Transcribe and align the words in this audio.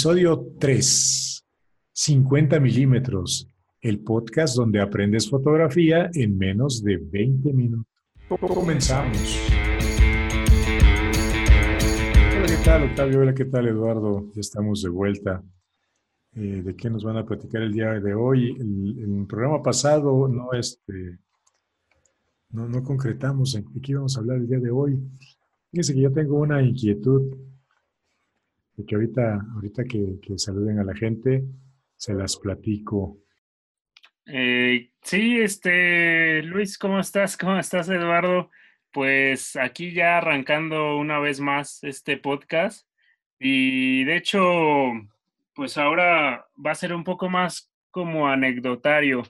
Episodio 0.00 0.52
3, 0.60 1.44
50 1.92 2.60
milímetros, 2.60 3.48
el 3.80 3.98
podcast 3.98 4.54
donde 4.54 4.80
aprendes 4.80 5.28
fotografía 5.28 6.08
en 6.14 6.38
menos 6.38 6.84
de 6.84 6.98
20 6.98 7.52
minutos. 7.52 7.92
Comenzamos. 8.28 9.40
Hola, 12.30 12.46
¿qué 12.46 12.64
tal 12.64 12.84
Octavio? 12.84 13.20
Hola, 13.22 13.34
¿qué 13.34 13.44
tal 13.46 13.66
Eduardo? 13.66 14.30
Ya 14.34 14.40
estamos 14.40 14.82
de 14.82 14.88
vuelta. 14.88 15.42
Eh, 16.36 16.62
¿De 16.64 16.76
qué 16.76 16.88
nos 16.90 17.02
van 17.02 17.16
a 17.16 17.26
platicar 17.26 17.62
el 17.62 17.72
día 17.72 17.98
de 17.98 18.14
hoy? 18.14 18.52
El, 18.52 19.00
el 19.00 19.26
programa 19.26 19.60
pasado 19.64 20.28
no, 20.28 20.52
este, 20.52 21.18
no, 22.50 22.68
no 22.68 22.84
concretamos 22.84 23.56
en 23.56 23.64
qué 23.82 23.90
íbamos 23.90 24.16
a 24.16 24.20
hablar 24.20 24.36
el 24.36 24.46
día 24.46 24.60
de 24.60 24.70
hoy. 24.70 24.96
Fíjense 25.72 25.92
que 25.92 26.02
yo 26.02 26.12
tengo 26.12 26.38
una 26.38 26.62
inquietud 26.62 27.36
que 28.86 28.94
ahorita, 28.94 29.40
ahorita 29.54 29.84
que, 29.84 30.18
saluden 30.36 30.78
a 30.78 30.84
la 30.84 30.94
gente, 30.94 31.44
se 31.96 32.14
las 32.14 32.36
platico. 32.36 33.18
Eh, 34.26 34.90
sí, 35.02 35.40
este, 35.40 36.42
Luis, 36.42 36.78
¿cómo 36.78 37.00
estás? 37.00 37.36
¿Cómo 37.36 37.58
estás, 37.58 37.88
Eduardo? 37.88 38.50
Pues 38.92 39.56
aquí 39.56 39.92
ya 39.92 40.18
arrancando 40.18 40.96
una 40.96 41.18
vez 41.18 41.40
más 41.40 41.82
este 41.84 42.16
podcast 42.16 42.86
y 43.38 44.04
de 44.04 44.16
hecho, 44.16 44.40
pues 45.54 45.78
ahora 45.78 46.46
va 46.64 46.70
a 46.72 46.76
ser 46.76 46.92
un 46.92 47.04
poco 47.04 47.28
más 47.28 47.72
como 47.90 48.28
anecdotario. 48.28 49.22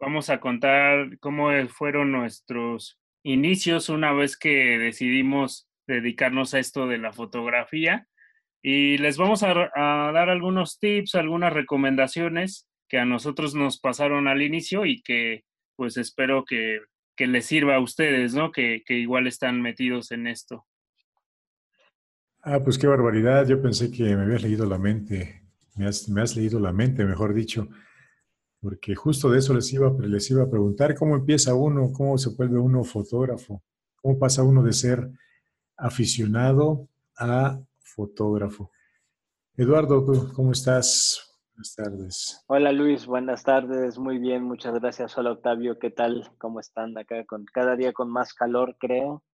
Vamos 0.00 0.30
a 0.30 0.40
contar 0.40 1.18
cómo 1.18 1.50
fueron 1.68 2.12
nuestros 2.12 3.00
inicios 3.22 3.88
una 3.88 4.12
vez 4.12 4.36
que 4.36 4.78
decidimos 4.78 5.68
dedicarnos 5.86 6.54
a 6.54 6.58
esto 6.58 6.86
de 6.86 6.98
la 6.98 7.12
fotografía 7.12 8.06
y 8.62 8.98
les 8.98 9.16
vamos 9.16 9.42
a, 9.42 9.54
dar 9.54 10.30
algunos 10.30 10.78
tips, 10.78 11.14
algunas 11.14 11.52
recomendaciones 11.52 12.66
que 12.88 12.98
a 12.98 13.04
nosotros 13.04 13.54
nos 13.54 13.78
pasaron 13.78 14.28
al 14.28 14.42
inicio 14.42 14.86
y 14.86 15.02
que 15.02 15.44
pues 15.76 15.96
espero 15.96 16.44
que, 16.44 16.80
les 17.18 17.46
sirva 17.46 17.76
a 17.76 17.80
ustedes, 17.80 18.34
¿no? 18.34 18.52
Que, 18.52 18.82
igual 18.88 19.26
están 19.26 19.60
metidos 19.60 20.12
en 20.12 20.26
esto. 20.26 20.66
Ah, 22.42 22.60
pues 22.62 22.78
qué 22.78 22.86
barbaridad. 22.86 23.46
Yo 23.46 23.60
pensé 23.60 23.90
que 23.90 24.04
me 24.16 24.22
habías 24.22 24.42
leído 24.42 24.66
la 24.66 24.78
mente. 24.78 25.42
Me 25.74 25.86
has, 25.86 26.08
me 26.08 26.22
has 26.22 26.36
leído 26.36 26.60
la 26.60 26.72
mente, 26.72 27.04
mejor 27.04 27.34
dicho. 27.34 27.68
Porque 28.60 28.94
justo 28.94 29.30
de 29.30 29.38
eso 29.38 29.54
les 29.54 29.72
iba, 29.72 29.92
les 30.00 30.30
iba 30.30 30.44
a 30.44 30.50
preguntar 30.50 30.94
cómo 30.94 31.16
empieza 31.16 31.54
uno, 31.54 31.92
cómo 31.92 32.18
se 32.18 32.30
vuelve 32.30 32.58
uno 32.58 32.84
fotógrafo, 32.84 33.62
cómo 33.96 34.18
pasa 34.18 34.42
uno 34.42 34.62
de 34.62 34.72
ser 34.72 35.08
aficionado 35.76 36.88
a 37.16 37.60
fotógrafo. 37.98 38.70
Eduardo, 39.56 40.04
¿cómo 40.32 40.52
estás? 40.52 41.40
Buenas 41.52 41.74
tardes. 41.74 42.44
Hola 42.46 42.70
Luis, 42.70 43.06
buenas 43.06 43.42
tardes, 43.42 43.98
muy 43.98 44.18
bien, 44.18 44.44
muchas 44.44 44.74
gracias. 44.74 45.18
Hola 45.18 45.32
Octavio, 45.32 45.80
¿qué 45.80 45.90
tal? 45.90 46.30
¿Cómo 46.38 46.60
están 46.60 46.96
acá? 46.96 47.24
Con, 47.24 47.44
cada 47.52 47.74
día 47.74 47.92
con 47.92 48.08
más 48.08 48.34
calor, 48.34 48.76
creo. 48.78 49.24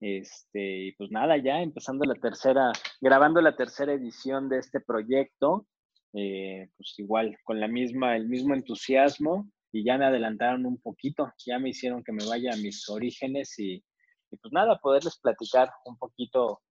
Este, 0.00 0.86
y 0.86 0.92
pues 0.96 1.12
nada, 1.12 1.36
ya 1.36 1.62
empezando 1.62 2.04
la 2.04 2.16
tercera, 2.16 2.72
grabando 3.00 3.40
la 3.40 3.54
tercera 3.54 3.92
edición 3.92 4.48
de 4.48 4.58
este 4.58 4.80
proyecto, 4.80 5.68
eh, 6.12 6.70
pues 6.76 6.94
igual, 6.98 7.36
con 7.44 7.60
la 7.60 7.68
misma, 7.68 8.16
el 8.16 8.28
mismo 8.28 8.52
entusiasmo, 8.52 9.48
y 9.70 9.84
ya 9.84 9.96
me 9.96 10.06
adelantaron 10.06 10.66
un 10.66 10.80
poquito, 10.80 11.32
ya 11.46 11.60
me 11.60 11.68
hicieron 11.68 12.02
que 12.02 12.12
me 12.12 12.26
vaya 12.26 12.52
a 12.52 12.56
mis 12.56 12.88
orígenes 12.88 13.56
y, 13.60 13.74
y 13.74 14.36
pues 14.42 14.52
nada, 14.52 14.76
poderles 14.82 15.20
platicar 15.20 15.70
un 15.84 15.96
poquito 15.96 16.62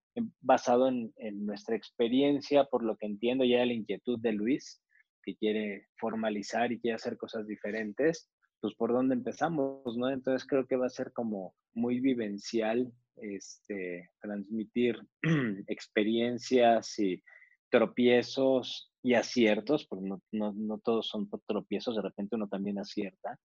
basado 0.42 0.88
en, 0.88 1.14
nuestra 1.46 1.76
experiencia, 1.76 2.66
por 2.66 2.84
lo 2.84 2.96
que 2.98 3.06
entiendo 3.06 3.44
ya 3.44 3.66
la 3.66 3.74
inquietud 3.74 4.20
de 4.20 4.34
Luis, 4.34 4.82
que 5.24 5.36
quiere 5.36 5.88
formalizar 5.98 6.72
y 6.72 6.80
quiere 6.80 6.96
hacer 6.96 7.18
cosas 7.18 7.48
diferentes, 7.48 8.30
pues 8.62 8.74
por 8.76 8.94
dónde 8.94 9.16
empezamos, 9.16 9.98
¿no? 9.98 10.10
Entonces 10.10 10.48
creo 10.48 10.66
que 10.66 10.78
va 10.78 10.88
a 10.88 10.90
ser 10.90 11.12
como 11.14 11.54
muy 11.74 12.00
vivencial 12.00 12.92
este, 13.18 14.10
transmitir 14.22 15.00
experiencias 15.68 16.98
y 17.00 17.22
tropiezos 17.70 18.92
y 19.04 19.14
aciertos, 19.14 19.86
porque 19.86 20.08
no, 20.08 20.22
no, 20.32 20.54
no, 20.54 20.80
todos 20.80 21.08
son 21.08 21.30
tropiezos, 21.46 21.96
de 21.96 22.02
repente 22.02 22.36
uno 22.36 22.48
también 22.48 22.80
acierta, 22.80 23.38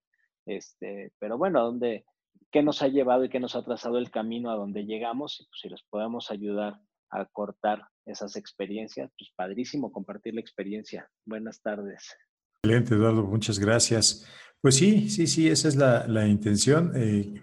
este, 0.46 1.12
pero 1.18 1.38
bueno, 1.38 1.62
donde 1.62 2.04
qué 2.52 2.62
nos 2.62 2.82
ha 2.82 2.88
llevado 2.88 3.24
y 3.24 3.30
qué 3.30 3.40
nos 3.40 3.56
ha 3.56 3.64
trazado 3.64 3.98
el 3.98 4.10
camino 4.10 4.50
a 4.50 4.56
donde 4.56 4.84
llegamos 4.84 5.40
y 5.40 5.44
pues 5.44 5.60
si 5.62 5.68
les 5.68 5.82
podemos 5.88 6.30
ayudar 6.30 6.80
a 7.10 7.26
cortar 7.26 7.82
esas 8.06 8.36
experiencias, 8.36 9.10
pues 9.18 9.30
padrísimo 9.36 9.92
compartir 9.92 10.34
la 10.34 10.40
experiencia. 10.40 11.08
Buenas 11.24 11.60
tardes. 11.60 12.14
Excelente, 12.62 12.94
Eduardo, 12.94 13.24
muchas 13.24 13.58
gracias. 13.58 14.26
Pues 14.60 14.76
sí, 14.76 15.08
sí, 15.10 15.26
sí, 15.26 15.48
esa 15.48 15.68
es 15.68 15.76
la, 15.76 16.26
intención. 16.26 16.92
Eh, 16.94 17.34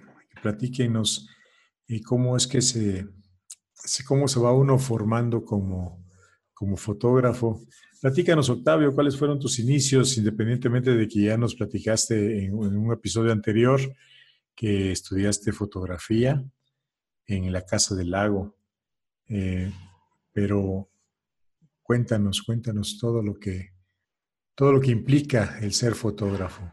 platíquenos 0.41 1.27
eh, 1.87 2.01
cómo 2.01 2.37
es 2.37 2.47
que 2.47 2.61
se, 2.61 3.05
cómo 4.07 4.27
se 4.27 4.39
va 4.39 4.53
uno 4.53 4.77
formando 4.79 5.43
como, 5.43 6.05
como 6.53 6.77
fotógrafo. 6.77 7.61
Platícanos, 8.01 8.49
Octavio, 8.49 8.93
cuáles 8.93 9.17
fueron 9.17 9.39
tus 9.39 9.59
inicios, 9.59 10.17
independientemente 10.17 10.95
de 10.95 11.07
que 11.07 11.23
ya 11.23 11.37
nos 11.37 11.55
platicaste 11.55 12.45
en 12.45 12.53
un 12.55 12.93
episodio 12.93 13.33
anterior 13.33 13.81
que 14.59 14.91
estudiaste 14.91 15.53
fotografía 15.53 16.43
en 17.25 17.49
la 17.53 17.65
Casa 17.65 17.95
del 17.95 18.11
Lago, 18.11 18.57
eh, 19.29 19.71
pero 20.33 20.89
cuéntanos, 21.81 22.41
cuéntanos 22.41 22.99
todo 22.99 23.23
lo 23.23 23.39
que 23.39 23.69
todo 24.55 24.73
lo 24.73 24.81
que 24.81 24.91
implica 24.91 25.57
el 25.61 25.71
ser 25.71 25.95
fotógrafo. 25.95 26.69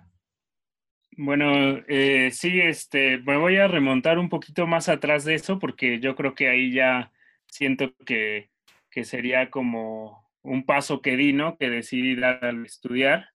Bueno, 1.16 1.78
eh, 1.86 2.30
sí, 2.32 2.60
este, 2.60 3.18
me 3.18 3.36
voy 3.36 3.58
a 3.58 3.68
remontar 3.68 4.18
un 4.18 4.28
poquito 4.28 4.66
más 4.66 4.88
atrás 4.88 5.24
de 5.24 5.36
eso 5.36 5.60
porque 5.60 6.00
yo 6.00 6.16
creo 6.16 6.34
que 6.34 6.48
ahí 6.48 6.72
ya 6.72 7.12
siento 7.46 7.94
que, 8.04 8.50
que 8.90 9.04
sería 9.04 9.48
como 9.48 10.28
un 10.42 10.66
paso 10.66 11.00
que 11.00 11.16
di, 11.16 11.32
¿no? 11.32 11.56
Que 11.56 11.70
decidí 11.70 12.16
dar 12.16 12.44
al 12.44 12.66
estudiar. 12.66 13.28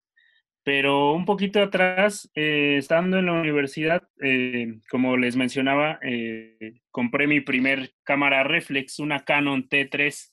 Pero 0.63 1.13
un 1.13 1.25
poquito 1.25 1.59
atrás, 1.61 2.29
eh, 2.35 2.75
estando 2.77 3.17
en 3.17 3.25
la 3.25 3.33
universidad, 3.33 4.07
eh, 4.21 4.79
como 4.89 5.17
les 5.17 5.35
mencionaba, 5.35 5.99
eh, 6.03 6.81
compré 6.91 7.25
mi 7.25 7.41
primer 7.41 7.93
cámara 8.03 8.43
reflex, 8.43 8.99
una 8.99 9.21
Canon 9.21 9.67
T3. 9.67 10.31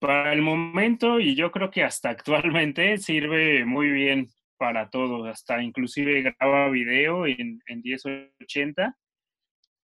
para 0.00 0.32
el 0.32 0.42
momento, 0.42 1.18
y 1.20 1.34
yo 1.34 1.50
creo 1.50 1.70
que 1.70 1.82
hasta 1.82 2.10
actualmente, 2.10 2.98
sirve 2.98 3.64
muy 3.64 3.90
bien 3.90 4.28
para 4.56 4.90
todo, 4.90 5.24
hasta 5.26 5.62
inclusive 5.62 6.22
graba 6.22 6.68
video 6.70 7.26
en, 7.26 7.60
en 7.66 7.82
1080. 7.82 8.96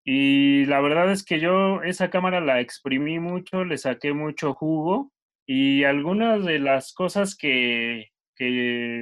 Y 0.05 0.67
la 0.67 0.81
verdad 0.81 1.11
es 1.13 1.25
que 1.25 1.41
yo 1.41 1.83
esa 1.83 2.11
cámara 2.11 2.41
la 2.41 2.61
exprimí 2.61 3.19
mucho, 3.19 3.65
le 3.65 3.79
saqué 3.79 4.13
mucho 4.13 4.55
jugo 4.55 5.14
y 5.47 5.85
algunas 5.85 6.45
de 6.45 6.59
las 6.59 6.93
cosas 6.93 7.37
que, 7.37 8.11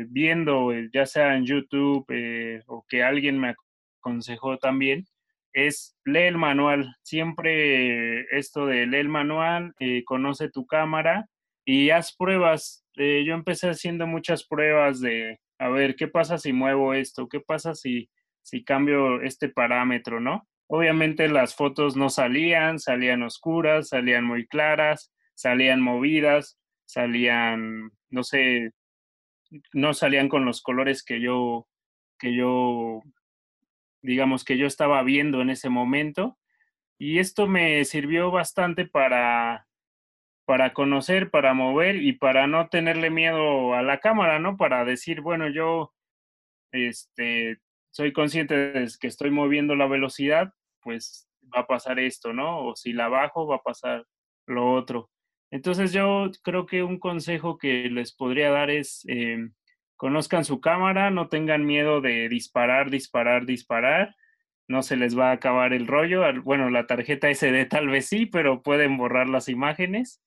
viendo, 0.08 0.72
eh, 0.72 0.88
ya 0.92 1.06
sea 1.06 1.36
en 1.36 1.46
YouTube 1.46 2.04
eh, 2.08 2.62
o 2.66 2.84
que 2.88 3.02
alguien 3.02 3.38
me 3.38 3.54
aconsejó 4.00 4.58
también, 4.58 5.06
es 5.52 5.96
lee 6.04 6.22
el 6.22 6.38
manual. 6.38 6.96
Siempre 7.02 8.22
esto 8.36 8.66
de 8.66 8.86
lee 8.86 8.98
el 8.98 9.08
manual, 9.08 9.74
eh, 9.80 10.02
conoce 10.04 10.50
tu 10.50 10.66
cámara 10.66 11.28
y 11.64 11.90
haz 11.90 12.16
pruebas. 12.16 12.84
yo 12.96 13.34
empecé 13.34 13.70
haciendo 13.70 14.06
muchas 14.06 14.46
pruebas 14.46 15.00
de, 15.00 15.38
a 15.58 15.68
ver, 15.68 15.94
¿qué 15.96 16.08
pasa 16.08 16.38
si 16.38 16.52
muevo 16.52 16.94
esto? 16.94 17.28
¿Qué 17.28 17.40
pasa 17.40 17.74
si, 17.74 18.10
si 18.42 18.64
cambio 18.64 19.22
este 19.22 19.48
parámetro, 19.48 20.20
no? 20.20 20.46
Obviamente 20.68 21.28
las 21.28 21.54
fotos 21.54 21.96
no 21.96 22.08
salían, 22.08 22.78
salían 22.78 23.22
oscuras, 23.22 23.88
salían 23.88 24.24
muy 24.24 24.46
claras, 24.46 25.11
salían 25.34 25.80
movidas, 25.80 26.58
salían, 26.84 27.92
no 28.10 28.22
sé, 28.22 28.72
no 29.72 29.94
salían 29.94 30.28
con 30.28 30.44
los 30.44 30.62
colores 30.62 31.02
que 31.02 31.20
yo, 31.20 31.66
que 32.18 32.34
yo, 32.34 33.02
digamos, 34.02 34.44
que 34.44 34.56
yo 34.56 34.66
estaba 34.66 35.02
viendo 35.02 35.40
en 35.42 35.50
ese 35.50 35.68
momento. 35.68 36.38
Y 36.98 37.18
esto 37.18 37.48
me 37.48 37.84
sirvió 37.84 38.30
bastante 38.30 38.86
para, 38.86 39.66
para 40.44 40.72
conocer, 40.72 41.30
para 41.30 41.54
mover 41.54 41.96
y 41.96 42.12
para 42.12 42.46
no 42.46 42.68
tenerle 42.68 43.10
miedo 43.10 43.74
a 43.74 43.82
la 43.82 43.98
cámara, 43.98 44.38
¿no? 44.38 44.56
Para 44.56 44.84
decir, 44.84 45.20
bueno, 45.20 45.48
yo 45.48 45.92
este, 46.72 47.58
soy 47.90 48.12
consciente 48.12 48.56
de 48.56 48.88
que 49.00 49.06
estoy 49.06 49.30
moviendo 49.30 49.74
la 49.76 49.86
velocidad, 49.86 50.52
pues 50.80 51.28
va 51.54 51.60
a 51.60 51.66
pasar 51.66 51.98
esto, 51.98 52.32
¿no? 52.32 52.66
O 52.66 52.76
si 52.76 52.92
la 52.92 53.08
bajo, 53.08 53.46
va 53.46 53.56
a 53.56 53.62
pasar 53.62 54.06
lo 54.46 54.72
otro. 54.72 55.10
Entonces 55.52 55.92
yo 55.92 56.30
creo 56.42 56.66
que 56.66 56.82
un 56.82 56.98
consejo 56.98 57.58
que 57.58 57.88
les 57.90 58.12
podría 58.12 58.50
dar 58.50 58.70
es 58.70 59.04
em, 59.06 59.52
conozcan 59.96 60.44
su 60.44 60.60
cámara, 60.60 61.10
no 61.10 61.28
tengan 61.28 61.66
miedo 61.66 62.00
de 62.00 62.28
disparar, 62.28 62.90
disparar, 62.90 63.46
disparar. 63.46 64.16
No 64.66 64.82
se 64.82 64.96
les 64.96 65.16
va 65.16 65.30
a 65.30 65.34
acabar 65.34 65.74
el 65.74 65.86
rollo. 65.86 66.22
Bueno, 66.42 66.70
la 66.70 66.86
tarjeta 66.86 67.28
SD 67.32 67.66
tal 67.66 67.88
vez 67.88 68.06
sí, 68.06 68.26
pero 68.26 68.62
pueden 68.62 68.96
borrar 68.96 69.28
las 69.28 69.48
imágenes. 69.48 70.22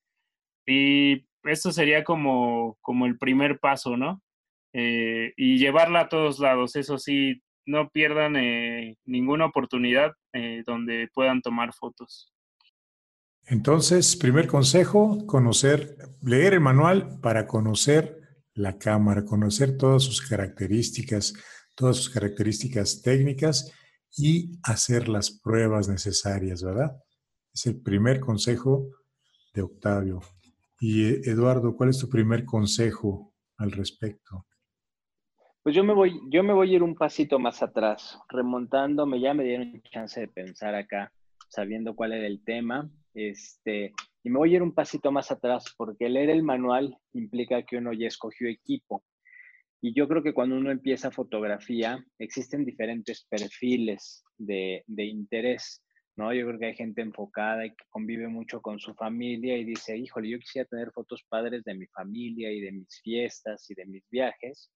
Y 0.67 1.25
esto 1.43 1.71
sería 1.71 2.03
como, 2.03 2.77
como 2.81 3.05
el 3.07 3.17
primer 3.17 3.59
paso, 3.59 3.97
¿no? 3.97 4.21
Eh, 4.73 5.33
y 5.37 5.57
llevarla 5.57 6.01
a 6.01 6.09
todos 6.09 6.39
lados, 6.39 6.75
eso 6.75 6.97
sí, 6.97 7.41
no 7.65 7.89
pierdan 7.89 8.35
eh, 8.35 8.97
ninguna 9.05 9.45
oportunidad 9.45 10.13
eh, 10.33 10.63
donde 10.65 11.09
puedan 11.13 11.41
tomar 11.41 11.73
fotos. 11.73 12.34
Entonces, 13.47 14.15
primer 14.15 14.47
consejo, 14.47 15.25
conocer, 15.27 15.97
leer 16.21 16.53
el 16.53 16.61
manual 16.61 17.19
para 17.21 17.45
conocer 17.45 18.19
la 18.55 18.77
cámara, 18.77 19.23
conocer 19.23 19.77
todas 19.77 20.03
sus 20.03 20.21
características, 20.27 21.33
todas 21.75 21.97
sus 21.97 22.09
características 22.09 23.01
técnicas 23.03 23.71
y 24.17 24.57
hacer 24.63 25.09
las 25.09 25.29
pruebas 25.29 25.87
necesarias, 25.87 26.63
¿verdad? 26.63 26.97
Es 27.53 27.67
el 27.67 27.81
primer 27.81 28.19
consejo 28.19 28.89
de 29.53 29.61
Octavio. 29.61 30.21
Y 30.79 31.29
Eduardo, 31.29 31.75
¿cuál 31.75 31.89
es 31.89 31.99
tu 31.99 32.09
primer 32.09 32.45
consejo 32.45 33.33
al 33.57 33.71
respecto? 33.71 34.47
Pues 35.61 35.75
yo 35.75 35.83
me 35.83 35.93
voy, 35.93 36.19
yo 36.29 36.43
me 36.43 36.53
voy 36.53 36.71
a 36.71 36.75
ir 36.75 36.83
un 36.83 36.95
pasito 36.95 37.39
más 37.39 37.61
atrás, 37.61 38.19
remontándome, 38.29 39.19
ya 39.19 39.33
me 39.33 39.43
dieron 39.43 39.81
chance 39.83 40.19
de 40.19 40.27
pensar 40.27 40.75
acá, 40.75 41.11
sabiendo 41.49 41.95
cuál 41.95 42.13
era 42.13 42.27
el 42.27 42.43
tema. 42.43 42.89
Este, 43.15 43.93
y 44.23 44.29
me 44.29 44.37
voy 44.37 44.53
a 44.53 44.55
ir 44.57 44.61
un 44.61 44.73
pasito 44.73 45.11
más 45.11 45.31
atrás, 45.31 45.73
porque 45.77 46.09
leer 46.09 46.29
el 46.29 46.43
manual 46.43 46.97
implica 47.13 47.63
que 47.63 47.77
uno 47.77 47.93
ya 47.93 48.07
escogió 48.07 48.49
equipo. 48.49 49.03
Y 49.81 49.93
yo 49.93 50.07
creo 50.07 50.21
que 50.21 50.33
cuando 50.33 50.57
uno 50.57 50.69
empieza 50.69 51.11
fotografía, 51.11 52.03
existen 52.19 52.65
diferentes 52.65 53.25
perfiles 53.29 54.23
de, 54.37 54.83
interés, 54.97 55.81
¿no? 56.17 56.33
Yo 56.33 56.45
creo 56.47 56.59
que 56.59 56.65
hay 56.65 56.75
gente 56.75 57.01
enfocada 57.01 57.65
y 57.65 57.69
que 57.69 57.85
convive 57.89 58.27
mucho 58.27 58.61
con 58.61 58.79
su 58.79 58.93
familia 58.95 59.57
y 59.57 59.63
dice, 59.63 59.97
híjole, 59.97 60.29
yo 60.29 60.39
quisiera 60.39 60.67
tener 60.67 60.91
fotos 60.91 61.23
padres 61.29 61.63
de 61.63 61.75
mi 61.75 61.87
familia 61.87 62.51
y 62.51 62.61
de 62.61 62.71
mis 62.71 62.99
fiestas 63.01 63.69
y 63.69 63.75
de 63.75 63.85
mis 63.85 64.03
viajes. 64.09 64.71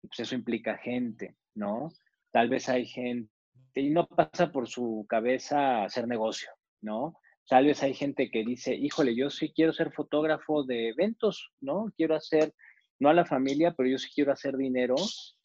pues 0.00 0.20
eso 0.20 0.34
implica 0.34 0.78
gente, 0.78 1.36
¿no? 1.54 1.90
Tal 2.30 2.48
vez 2.48 2.68
hay 2.68 2.86
gente, 2.86 3.30
y 3.74 3.90
no 3.90 4.06
pasa 4.06 4.50
por 4.50 4.68
su 4.68 5.04
cabeza 5.08 5.84
hacer 5.84 6.06
negocio, 6.06 6.50
¿no? 6.80 7.18
Tal 7.48 7.66
vez 7.66 7.82
hay 7.82 7.94
gente 7.94 8.30
que 8.30 8.44
dice, 8.44 8.74
híjole, 8.74 9.14
yo 9.14 9.30
sí 9.30 9.52
quiero 9.54 9.72
ser 9.72 9.92
fotógrafo 9.92 10.64
de 10.64 10.88
eventos, 10.88 11.52
¿no? 11.60 11.92
Quiero 11.96 12.16
hacer 12.16 12.52
no 12.98 13.08
a 13.08 13.14
la 13.14 13.26
familia, 13.26 13.74
pero 13.76 13.88
yo 13.88 13.98
sí 13.98 14.08
quiero 14.14 14.32
hacer 14.32 14.56
dinero 14.56 14.94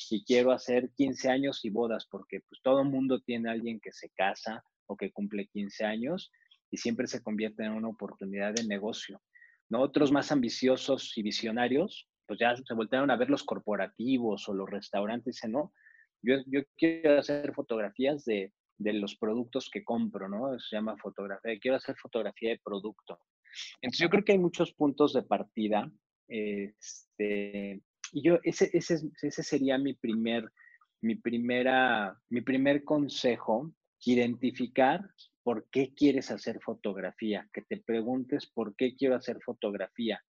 y 0.10 0.24
quiero 0.24 0.52
hacer 0.52 0.90
15 0.96 1.30
años 1.30 1.64
y 1.66 1.70
bodas, 1.70 2.08
porque 2.10 2.40
pues 2.48 2.62
todo 2.64 2.82
el 2.82 2.90
mundo 2.90 3.20
tiene 3.22 3.50
alguien 3.50 3.80
que 3.80 3.92
se 3.92 4.10
casa 4.10 4.64
o 4.88 4.96
que 4.96 5.12
cumple 5.12 5.48
15 5.48 5.86
años 5.86 6.32
y 6.72 6.78
siempre 6.78 7.08
se 7.08 7.22
convierte 7.22 7.64
en 7.64 7.74
una 7.74 7.90
oportunidad 7.90 8.54
de 8.54 8.66
negocio. 8.66 9.22
¿no? 9.70 9.82
Otros 9.82 10.12
más 10.12 10.32
ambiciosos 10.32 11.18
y 11.18 11.24
visionarios, 11.24 12.08
pues 12.26 12.40
ya 12.40 12.56
se 12.56 12.74
voltearon 12.74 13.12
a 13.12 13.18
ver 13.18 13.30
los 13.30 13.44
corporativos 13.44 14.48
o 14.48 14.54
los 14.54 14.70
restaurantes 14.70 15.28
y 15.28 15.38
dicen, 15.38 15.52
no, 15.52 15.74
yo, 16.22 16.36
yo 16.48 16.62
quiero 16.78 17.20
hacer 17.20 17.54
fotografías 17.54 18.24
de, 18.26 18.54
de 18.82 18.94
los 18.94 19.16
productos 19.16 19.70
que 19.70 19.84
compro, 19.84 20.28
¿no? 20.28 20.60
Se 20.60 20.76
llama 20.76 20.98
fotografía, 20.98 21.60
quiero 21.60 21.78
hacer 21.78 21.96
fotografía 21.96 22.52
de 22.52 22.62
producto. 22.64 23.20
Entonces 23.82 24.00
yo 24.00 24.10
creo 24.10 24.24
que 24.24 24.32
hay 24.32 24.40
muchos 24.40 24.74
puntos 24.74 25.14
de 25.14 25.24
partida 25.24 25.92
este, 26.32 27.82
y 28.14 28.24
yo, 28.24 28.40
ese, 28.44 28.70
ese, 28.74 29.02
ese 29.22 29.44
sería 29.44 29.78
mi 29.78 29.94
primer, 29.94 30.50
mi, 31.02 31.16
primera, 31.16 32.18
mi 32.30 32.42
primer 32.42 32.86
consejo, 32.86 33.74
identificar 34.06 35.02
por 35.44 35.68
qué 35.70 35.94
quieres 35.94 36.32
hacer 36.32 36.60
fotografía, 36.62 37.50
que 37.52 37.64
te 37.64 37.78
preguntes 37.78 38.48
por 38.48 38.76
qué 38.76 38.96
quiero 38.96 39.16
hacer 39.16 39.40
fotografía. 39.44 40.24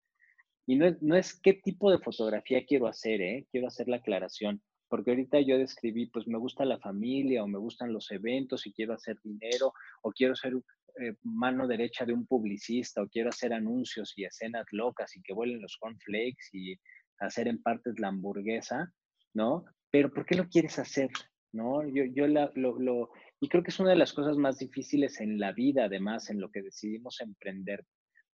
Y 0.65 0.75
no 0.75 0.87
es, 0.87 1.01
no 1.01 1.15
es 1.15 1.39
qué 1.39 1.53
tipo 1.53 1.89
de 1.89 1.99
fotografía 1.99 2.65
quiero 2.65 2.87
hacer, 2.87 3.21
¿eh? 3.21 3.47
quiero 3.51 3.67
hacer 3.67 3.87
la 3.87 3.97
aclaración, 3.97 4.61
porque 4.93 5.09
ahorita 5.09 5.41
yo 5.41 5.57
describí, 5.57 6.05
pues 6.05 6.27
me 6.27 6.37
gusta 6.37 6.65
la 6.65 6.77
familia 6.77 7.43
o 7.43 7.47
me 7.47 7.57
gustan 7.57 7.91
los 7.91 8.11
eventos 8.11 8.67
y 8.67 8.73
quiero 8.73 8.93
hacer 8.93 9.19
dinero 9.23 9.73
o 10.03 10.11
quiero 10.11 10.35
ser 10.35 10.53
eh, 11.01 11.15
mano 11.23 11.67
derecha 11.67 12.05
de 12.05 12.13
un 12.13 12.27
publicista 12.27 13.01
o 13.01 13.09
quiero 13.09 13.29
hacer 13.29 13.53
anuncios 13.53 14.13
y 14.15 14.25
escenas 14.25 14.67
locas 14.71 15.17
y 15.17 15.23
que 15.23 15.33
vuelen 15.33 15.63
los 15.63 15.77
cornflakes 15.77 16.47
y 16.51 16.79
hacer 17.17 17.47
en 17.47 17.59
partes 17.63 17.97
la 17.97 18.09
hamburguesa, 18.09 18.93
¿no? 19.33 19.65
Pero 19.89 20.13
¿por 20.13 20.27
qué 20.27 20.35
lo 20.35 20.47
quieres 20.47 20.77
hacer? 20.77 21.09
¿No? 21.51 21.81
Yo, 21.87 22.03
yo 22.13 22.27
lo, 22.27 22.51
lo, 22.53 23.09
y 23.39 23.49
creo 23.49 23.63
que 23.63 23.71
es 23.71 23.79
una 23.79 23.89
de 23.89 23.95
las 23.95 24.13
cosas 24.13 24.37
más 24.37 24.59
difíciles 24.59 25.19
en 25.21 25.39
la 25.39 25.53
vida, 25.53 25.85
además, 25.85 26.29
en 26.29 26.39
lo 26.39 26.51
que 26.51 26.61
decidimos 26.61 27.19
emprender 27.19 27.83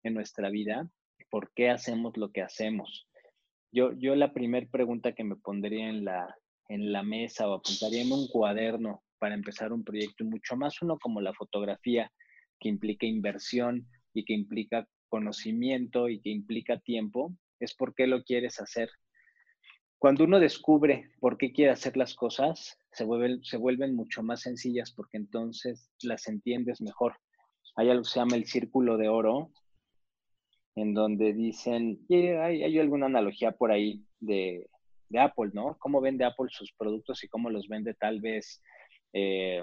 en 0.04 0.14
nuestra 0.14 0.48
vida, 0.48 0.88
¿por 1.28 1.52
qué 1.52 1.68
hacemos 1.68 2.16
lo 2.16 2.32
que 2.32 2.40
hacemos? 2.40 3.10
Yo, 3.72 3.92
yo 3.92 4.14
la 4.14 4.32
primera 4.32 4.66
pregunta 4.70 5.12
que 5.12 5.24
me 5.24 5.36
pondría 5.36 5.90
en 5.90 6.04
la, 6.06 6.34
en 6.68 6.92
la 6.92 7.02
mesa 7.02 7.48
o 7.48 7.54
apuntaría 7.54 8.02
en 8.02 8.12
un 8.12 8.28
cuaderno 8.28 9.02
para 9.18 9.34
empezar 9.34 9.72
un 9.72 9.84
proyecto, 9.84 10.24
y 10.24 10.28
mucho 10.28 10.56
más 10.56 10.80
uno 10.82 10.98
como 10.98 11.20
la 11.20 11.32
fotografía, 11.32 12.12
que 12.58 12.68
implica 12.68 13.06
inversión 13.06 13.88
y 14.12 14.24
que 14.24 14.34
implica 14.34 14.86
conocimiento 15.08 16.08
y 16.08 16.20
que 16.20 16.30
implica 16.30 16.78
tiempo, 16.78 17.34
es 17.60 17.74
por 17.74 17.94
qué 17.94 18.06
lo 18.06 18.22
quieres 18.22 18.60
hacer. 18.60 18.90
Cuando 19.98 20.24
uno 20.24 20.40
descubre 20.40 21.10
por 21.20 21.38
qué 21.38 21.52
quiere 21.52 21.72
hacer 21.72 21.96
las 21.96 22.14
cosas, 22.14 22.78
se 22.92 23.04
vuelven, 23.04 23.42
se 23.44 23.56
vuelven 23.56 23.94
mucho 23.94 24.22
más 24.22 24.42
sencillas 24.42 24.92
porque 24.92 25.16
entonces 25.16 25.90
las 26.02 26.28
entiendes 26.28 26.80
mejor. 26.80 27.16
Hay 27.76 27.90
algo 27.90 28.02
que 28.02 28.10
se 28.10 28.20
llama 28.20 28.36
el 28.36 28.46
círculo 28.46 28.96
de 28.98 29.08
oro, 29.08 29.50
en 30.74 30.92
donde 30.92 31.32
dicen, 31.32 32.04
hay, 32.10 32.62
hay 32.62 32.78
alguna 32.78 33.06
analogía 33.06 33.52
por 33.52 33.70
ahí 33.70 34.04
de, 34.20 34.68
de, 35.08 35.20
Apple, 35.20 35.50
¿no? 35.52 35.76
¿Cómo 35.78 36.00
vende 36.00 36.24
Apple 36.24 36.48
sus 36.50 36.72
productos 36.72 37.22
y 37.24 37.28
cómo 37.28 37.50
los 37.50 37.68
vende 37.68 37.94
tal 37.94 38.20
vez 38.20 38.62
eh, 39.12 39.62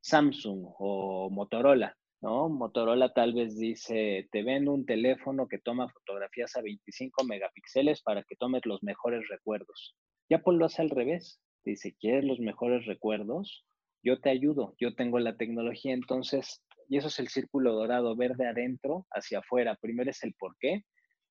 Samsung 0.00 0.66
o 0.78 1.30
Motorola? 1.30 1.96
¿no? 2.24 2.48
Motorola 2.48 3.12
tal 3.12 3.34
vez 3.34 3.58
dice, 3.58 4.28
te 4.32 4.42
vendo 4.42 4.72
un 4.72 4.86
teléfono 4.86 5.46
que 5.46 5.58
toma 5.58 5.90
fotografías 5.90 6.56
a 6.56 6.62
25 6.62 7.24
megapíxeles 7.24 8.00
para 8.02 8.22
que 8.22 8.34
tomes 8.36 8.62
los 8.64 8.82
mejores 8.82 9.28
recuerdos. 9.28 9.94
Y 10.28 10.34
Apple 10.34 10.56
lo 10.56 10.64
hace 10.64 10.80
al 10.80 10.88
revés. 10.88 11.38
dice, 11.64 11.94
¿quieres 12.00 12.24
los 12.24 12.40
mejores 12.40 12.86
recuerdos? 12.86 13.66
Yo 14.02 14.20
te 14.20 14.30
ayudo, 14.30 14.74
yo 14.80 14.94
tengo 14.94 15.18
la 15.18 15.36
tecnología, 15.36 15.92
entonces, 15.92 16.62
y 16.88 16.96
eso 16.96 17.08
es 17.08 17.18
el 17.18 17.28
círculo 17.28 17.74
dorado, 17.74 18.16
ver 18.16 18.36
de 18.36 18.48
adentro 18.48 19.06
hacia 19.10 19.40
afuera. 19.40 19.76
Primero 19.80 20.10
es 20.10 20.22
el 20.24 20.32
por 20.34 20.56
qué, 20.58 20.82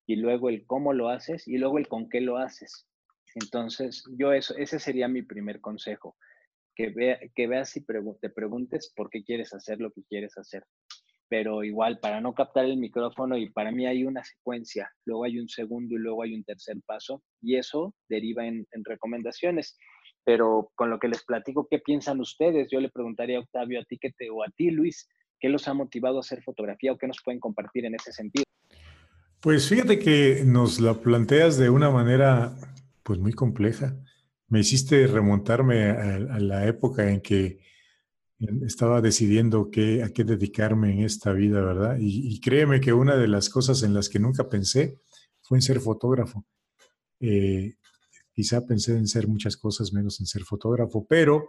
y 0.06 0.16
luego 0.16 0.48
el 0.48 0.64
cómo 0.64 0.92
lo 0.92 1.08
haces, 1.08 1.48
y 1.48 1.58
luego 1.58 1.78
el 1.78 1.88
con 1.88 2.08
qué 2.08 2.20
lo 2.20 2.36
haces. 2.36 2.86
Entonces, 3.34 4.04
yo 4.16 4.32
eso, 4.32 4.56
ese 4.56 4.78
sería 4.78 5.08
mi 5.08 5.22
primer 5.22 5.60
consejo 5.60 6.16
que, 6.74 6.88
vea, 6.90 7.18
que 7.34 7.46
veas 7.46 7.76
y 7.76 7.84
te 7.84 8.30
preguntes 8.30 8.92
por 8.94 9.10
qué 9.10 9.24
quieres 9.24 9.54
hacer 9.54 9.80
lo 9.80 9.92
que 9.92 10.02
quieres 10.04 10.36
hacer. 10.36 10.64
Pero 11.28 11.64
igual, 11.64 11.98
para 12.00 12.20
no 12.20 12.34
captar 12.34 12.66
el 12.66 12.76
micrófono, 12.76 13.36
y 13.36 13.50
para 13.50 13.72
mí 13.72 13.86
hay 13.86 14.04
una 14.04 14.22
secuencia, 14.22 14.90
luego 15.04 15.24
hay 15.24 15.38
un 15.38 15.48
segundo 15.48 15.94
y 15.94 15.98
luego 15.98 16.22
hay 16.22 16.34
un 16.34 16.44
tercer 16.44 16.76
paso, 16.86 17.22
y 17.40 17.56
eso 17.56 17.94
deriva 18.08 18.46
en, 18.46 18.66
recomendaciones. 18.84 19.76
Pero 20.24 20.70
con 20.74 20.90
lo 20.90 20.98
que 20.98 21.08
les 21.08 21.24
platico, 21.24 21.66
¿qué 21.70 21.78
piensan 21.78 22.20
ustedes? 22.20 22.68
Yo 22.70 22.80
le 22.80 22.88
preguntaría 22.88 23.38
a 23.38 23.40
Octavio, 23.40 23.80
a 23.80 23.84
ti 23.84 23.98
que 23.98 24.10
te, 24.10 24.30
o 24.30 24.42
a 24.42 24.50
ti, 24.56 24.70
Luis, 24.70 25.08
¿qué 25.40 25.48
los 25.48 25.66
ha 25.66 25.74
motivado 25.74 26.18
a 26.18 26.20
hacer 26.20 26.42
fotografía 26.42 26.92
o 26.92 26.98
qué 26.98 27.06
nos 27.06 27.18
pueden 27.24 27.40
compartir 27.40 27.84
en 27.84 27.94
ese 27.94 28.12
sentido? 28.12 28.44
Pues 29.40 29.68
fíjate 29.68 29.98
que 29.98 30.42
nos 30.46 30.80
la 30.80 30.94
planteas 30.94 31.58
de 31.58 31.68
una 31.68 31.90
manera 31.90 32.54
pues 33.04 33.20
muy 33.20 33.32
compleja 33.32 33.96
me 34.48 34.60
hiciste 34.60 35.06
remontarme 35.06 35.90
a, 35.90 36.38
la 36.38 36.66
época 36.66 37.10
en 37.10 37.20
que 37.20 37.60
estaba 38.66 39.00
decidiendo 39.00 39.70
qué, 39.70 40.02
a 40.02 40.10
qué 40.10 40.24
dedicarme 40.24 40.92
en 40.92 41.02
esta 41.02 41.32
vida, 41.32 41.60
¿verdad? 41.60 41.96
Y, 41.98 42.40
créeme 42.40 42.80
que 42.80 42.92
una 42.92 43.16
de 43.16 43.28
las 43.28 43.48
cosas 43.48 43.82
en 43.82 43.94
las 43.94 44.08
que 44.08 44.18
nunca 44.18 44.48
pensé 44.48 45.00
fue 45.40 45.58
en 45.58 45.62
ser 45.62 45.80
fotógrafo. 45.80 46.44
Eh, 47.20 47.74
quizá 48.32 48.66
pensé 48.66 48.96
en 48.96 49.08
ser 49.08 49.28
muchas 49.28 49.56
cosas 49.56 49.92
menos 49.92 50.20
en 50.20 50.26
ser 50.26 50.42
fotógrafo, 50.42 51.06
pero 51.06 51.48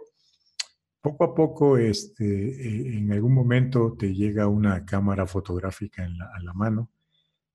poco 1.00 1.24
a 1.24 1.34
poco, 1.34 1.78
este, 1.78 2.24
eh, 2.24 2.98
en 2.98 3.12
algún 3.12 3.34
momento 3.34 3.94
te 3.96 4.14
llega 4.14 4.48
una 4.48 4.84
cámara 4.84 5.26
fotográfica 5.26 6.04
a 6.04 6.42
la 6.42 6.52
mano, 6.54 6.90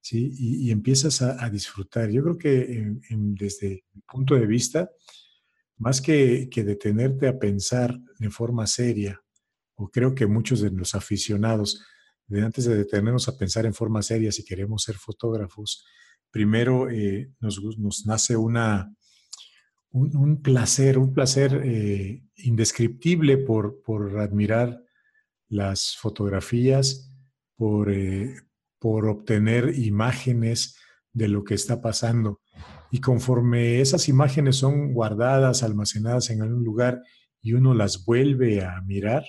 ¿sí? 0.02 0.34
Y, 0.38 0.72
empiezas 0.72 1.22
a, 1.22 1.50
disfrutar. 1.50 2.10
Yo 2.10 2.24
creo 2.24 2.38
que 2.38 2.98
desde 3.10 3.86
mi 3.94 4.02
punto 4.02 4.36
de 4.36 4.46
vista, 4.46 4.90
más 5.78 6.00
que, 6.00 6.48
detenerte 6.54 7.28
a 7.28 7.40
pensar 7.40 8.00
de 8.20 8.30
forma 8.30 8.68
seria, 8.68 9.20
o 9.76 9.90
creo 9.90 10.14
que 10.14 10.28
muchos 10.28 10.62
de 10.62 10.70
los 10.70 10.94
aficionados, 10.94 11.84
de 12.28 12.44
antes 12.44 12.66
de 12.66 12.78
detenernos 12.78 13.28
a 13.28 13.38
pensar 13.38 13.66
en 13.66 13.74
forma 13.74 14.04
seria 14.04 14.32
si 14.32 14.46
queremos 14.46 14.84
ser 14.84 14.96
fotógrafos, 14.96 15.84
primero 16.30 16.90
eh, 16.90 17.32
nos, 17.40 18.06
nace 18.06 18.38
una, 18.38 18.96
un, 19.90 20.42
placer, 20.42 21.00
un 21.00 21.14
placer 21.14 21.62
eh, 21.64 22.24
indescriptible 22.38 23.38
por, 23.40 23.82
por, 23.82 24.20
admirar 24.20 24.84
las 25.50 25.98
fotografías, 25.98 27.12
por, 27.56 27.92
eh, 27.92 28.36
por 28.82 29.08
obtener 29.08 29.78
imágenes 29.78 30.76
de 31.14 31.28
lo 31.28 31.44
que 31.44 31.54
está 31.54 31.82
pasando. 31.82 32.42
Y 32.90 33.00
conforme 33.00 33.80
esas 33.80 34.10
imágenes 34.10 34.56
son 34.56 34.92
guardadas, 34.92 35.62
almacenadas 35.62 36.32
en 36.32 36.42
algún 36.42 36.64
lugar 36.64 37.04
y 37.42 37.54
uno 37.54 37.76
las 37.76 38.04
vuelve 38.04 38.66
a 38.66 38.82
mirar, 38.82 39.24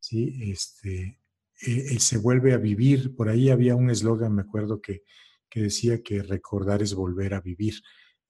¿sí? 0.00 0.50
este, 0.50 1.20
eh, 1.64 1.86
eh, 1.92 2.00
se 2.00 2.18
vuelve 2.18 2.54
a 2.54 2.58
vivir. 2.58 3.14
Por 3.14 3.28
ahí 3.28 3.50
había 3.50 3.76
un 3.76 3.88
eslogan, 3.88 4.34
me 4.34 4.42
acuerdo, 4.42 4.80
que, 4.80 5.04
que 5.48 5.62
decía 5.62 6.02
que 6.02 6.20
recordar 6.24 6.82
es 6.82 6.92
volver 6.92 7.34
a 7.34 7.40
vivir. 7.40 7.74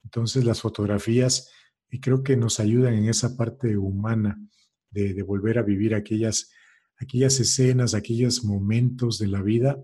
Entonces 0.04 0.44
las 0.44 0.61
fotografías 0.61 1.50
y 1.90 1.99
creo 2.00 2.23
que 2.23 2.37
nos 2.37 2.61
ayudan 2.61 2.92
en 2.92 3.09
esa 3.09 3.37
parte 3.38 3.76
humana 3.78 4.38
de, 4.90 5.23
volver 5.23 5.59
a 5.59 5.62
vivir 5.62 5.94
aquellas, 5.94 6.50
aquellas 6.99 7.40
escenas, 7.40 7.94
aquellos 7.94 8.44
momentos 8.44 9.18
de 9.18 9.28
la 9.28 9.40
vida, 9.40 9.82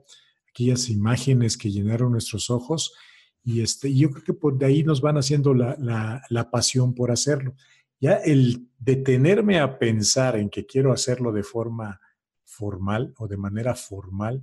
aquellas 0.59 0.89
imágenes 0.89 1.57
que 1.57 1.71
llenaron 1.71 2.13
nuestros 2.13 2.51
ojos. 2.51 2.93
Y 3.45 3.63
este, 3.63 3.95
yo 3.95 4.11
creo 4.11 4.25
que 4.25 4.35
por 4.35 4.59
de 4.59 4.67
ahí 4.67 4.83
nos 4.83 5.01
van 5.01 5.17
haciendo 5.17 5.55
la, 5.55 5.77
la, 5.79 6.23
la 6.31 6.51
pasión 6.51 6.95
por 6.95 7.13
hacerlo. 7.13 7.55
Ya 8.01 8.15
el 8.15 8.69
detenerme 8.79 9.61
a 9.61 9.79
pensar 9.79 10.37
en 10.37 10.51
que 10.51 10.67
quiero 10.67 10.93
hacerlo 10.93 11.33
de 11.33 11.45
forma 11.45 12.01
formal 12.45 13.15
o 13.19 13.29
de 13.29 13.37
manera 13.37 13.75
formal, 13.77 14.43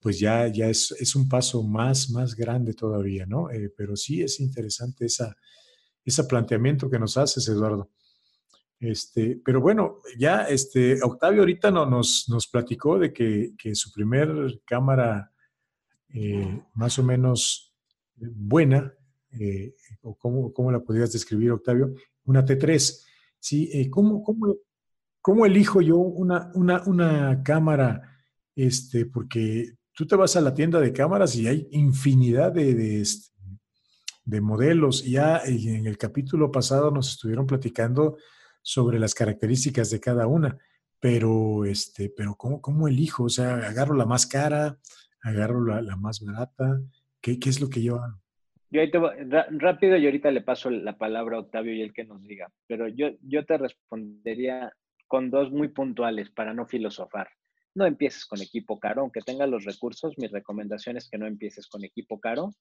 pues 0.00 0.18
ya, 0.18 0.48
ya 0.48 0.68
es, 0.68 0.92
es 0.98 1.14
un 1.14 1.28
paso 1.28 1.62
más, 1.62 2.10
más 2.10 2.34
grande 2.34 2.72
todavía, 2.72 3.26
¿no? 3.26 3.50
Eh, 3.50 3.72
pero 3.76 3.96
sí 3.96 4.22
es 4.22 4.40
interesante 4.40 5.06
esa, 5.06 5.36
ese 6.04 6.24
planteamiento 6.24 6.88
que 6.88 6.98
nos 6.98 7.16
haces, 7.18 7.46
Eduardo. 7.48 7.90
Este, 8.80 9.40
pero 9.44 9.60
bueno, 9.60 10.00
ya 10.18 10.42
este, 10.44 11.02
Octavio 11.02 11.40
ahorita 11.40 11.70
no, 11.70 11.86
nos, 11.86 12.26
nos 12.28 12.46
platicó 12.46 12.98
de 12.98 13.12
que, 13.12 13.52
que 13.58 13.74
su 13.74 13.90
primer 13.92 14.60
cámara 14.66 15.30
eh, 16.14 16.62
más 16.74 16.98
o 16.98 17.02
menos 17.02 17.74
buena, 18.16 18.94
eh, 19.32 19.74
o 20.02 20.16
cómo, 20.16 20.52
cómo, 20.52 20.70
la 20.70 20.80
podrías 20.80 21.12
describir, 21.12 21.50
Octavio, 21.50 21.92
una 22.24 22.44
T3. 22.44 23.02
¿sí? 23.40 23.68
Eh, 23.72 23.90
¿cómo, 23.90 24.22
cómo, 24.22 24.56
cómo, 25.20 25.44
elijo 25.44 25.80
yo 25.80 25.96
una, 25.98 26.52
una, 26.54 26.82
una 26.86 27.42
cámara? 27.42 28.00
Este, 28.54 29.06
porque 29.06 29.72
tú 29.92 30.06
te 30.06 30.14
vas 30.14 30.36
a 30.36 30.40
la 30.40 30.54
tienda 30.54 30.78
de 30.78 30.92
cámaras 30.92 31.34
y 31.34 31.48
hay 31.48 31.68
infinidad 31.72 32.52
de, 32.52 32.74
de, 32.74 33.00
este, 33.00 33.32
de 34.24 34.40
modelos. 34.40 35.04
Ya 35.04 35.42
en 35.44 35.86
el 35.86 35.98
capítulo 35.98 36.52
pasado 36.52 36.92
nos 36.92 37.10
estuvieron 37.10 37.46
platicando 37.46 38.18
sobre 38.62 39.00
las 39.00 39.14
características 39.14 39.90
de 39.90 40.00
cada 40.00 40.26
una, 40.28 40.56
pero, 41.00 41.64
este, 41.64 42.08
pero 42.08 42.36
¿cómo, 42.36 42.62
cómo 42.62 42.86
elijo? 42.88 43.24
O 43.24 43.28
sea, 43.28 43.56
agarro 43.56 43.94
la 43.94 44.06
más 44.06 44.26
cara, 44.26 44.78
agarro 45.24 45.64
la, 45.64 45.96
más 45.96 46.24
barata, 46.24 46.80
¿Qué, 47.20 47.40
¿qué, 47.40 47.48
es 47.48 47.60
lo 47.60 47.68
que 47.68 47.82
yo 47.82 47.96
hago? 47.96 48.20
Yo 48.70 48.80
ahí 48.80 48.90
te 48.90 48.98
voy, 48.98 49.12
rápido 49.58 49.96
y 49.96 50.04
ahorita 50.04 50.30
le 50.30 50.42
paso 50.42 50.70
la 50.70 50.96
palabra 50.96 51.36
a 51.36 51.40
Octavio 51.40 51.74
y 51.74 51.82
el 51.82 51.92
que 51.92 52.04
nos 52.04 52.22
diga, 52.22 52.52
pero 52.66 52.86
yo, 52.86 53.08
yo 53.22 53.44
te 53.44 53.58
respondería 53.58 54.72
con 55.08 55.30
dos 55.30 55.50
muy 55.50 55.68
puntuales 55.68 56.30
para 56.30 56.54
no 56.54 56.66
filosofar 56.66 57.28
no 57.74 57.86
empieces 57.86 58.24
con 58.24 58.40
equipo 58.40 58.78
caro, 58.78 59.02
aunque 59.02 59.20
tengas 59.20 59.48
los 59.48 59.64
recursos, 59.64 60.14
mi 60.16 60.28
recomendación 60.28 60.96
es 60.96 61.08
que 61.08 61.18
no 61.18 61.26
empieces 61.26 61.66
con 61.66 61.84
equipo 61.84 62.20
caro. 62.20 62.52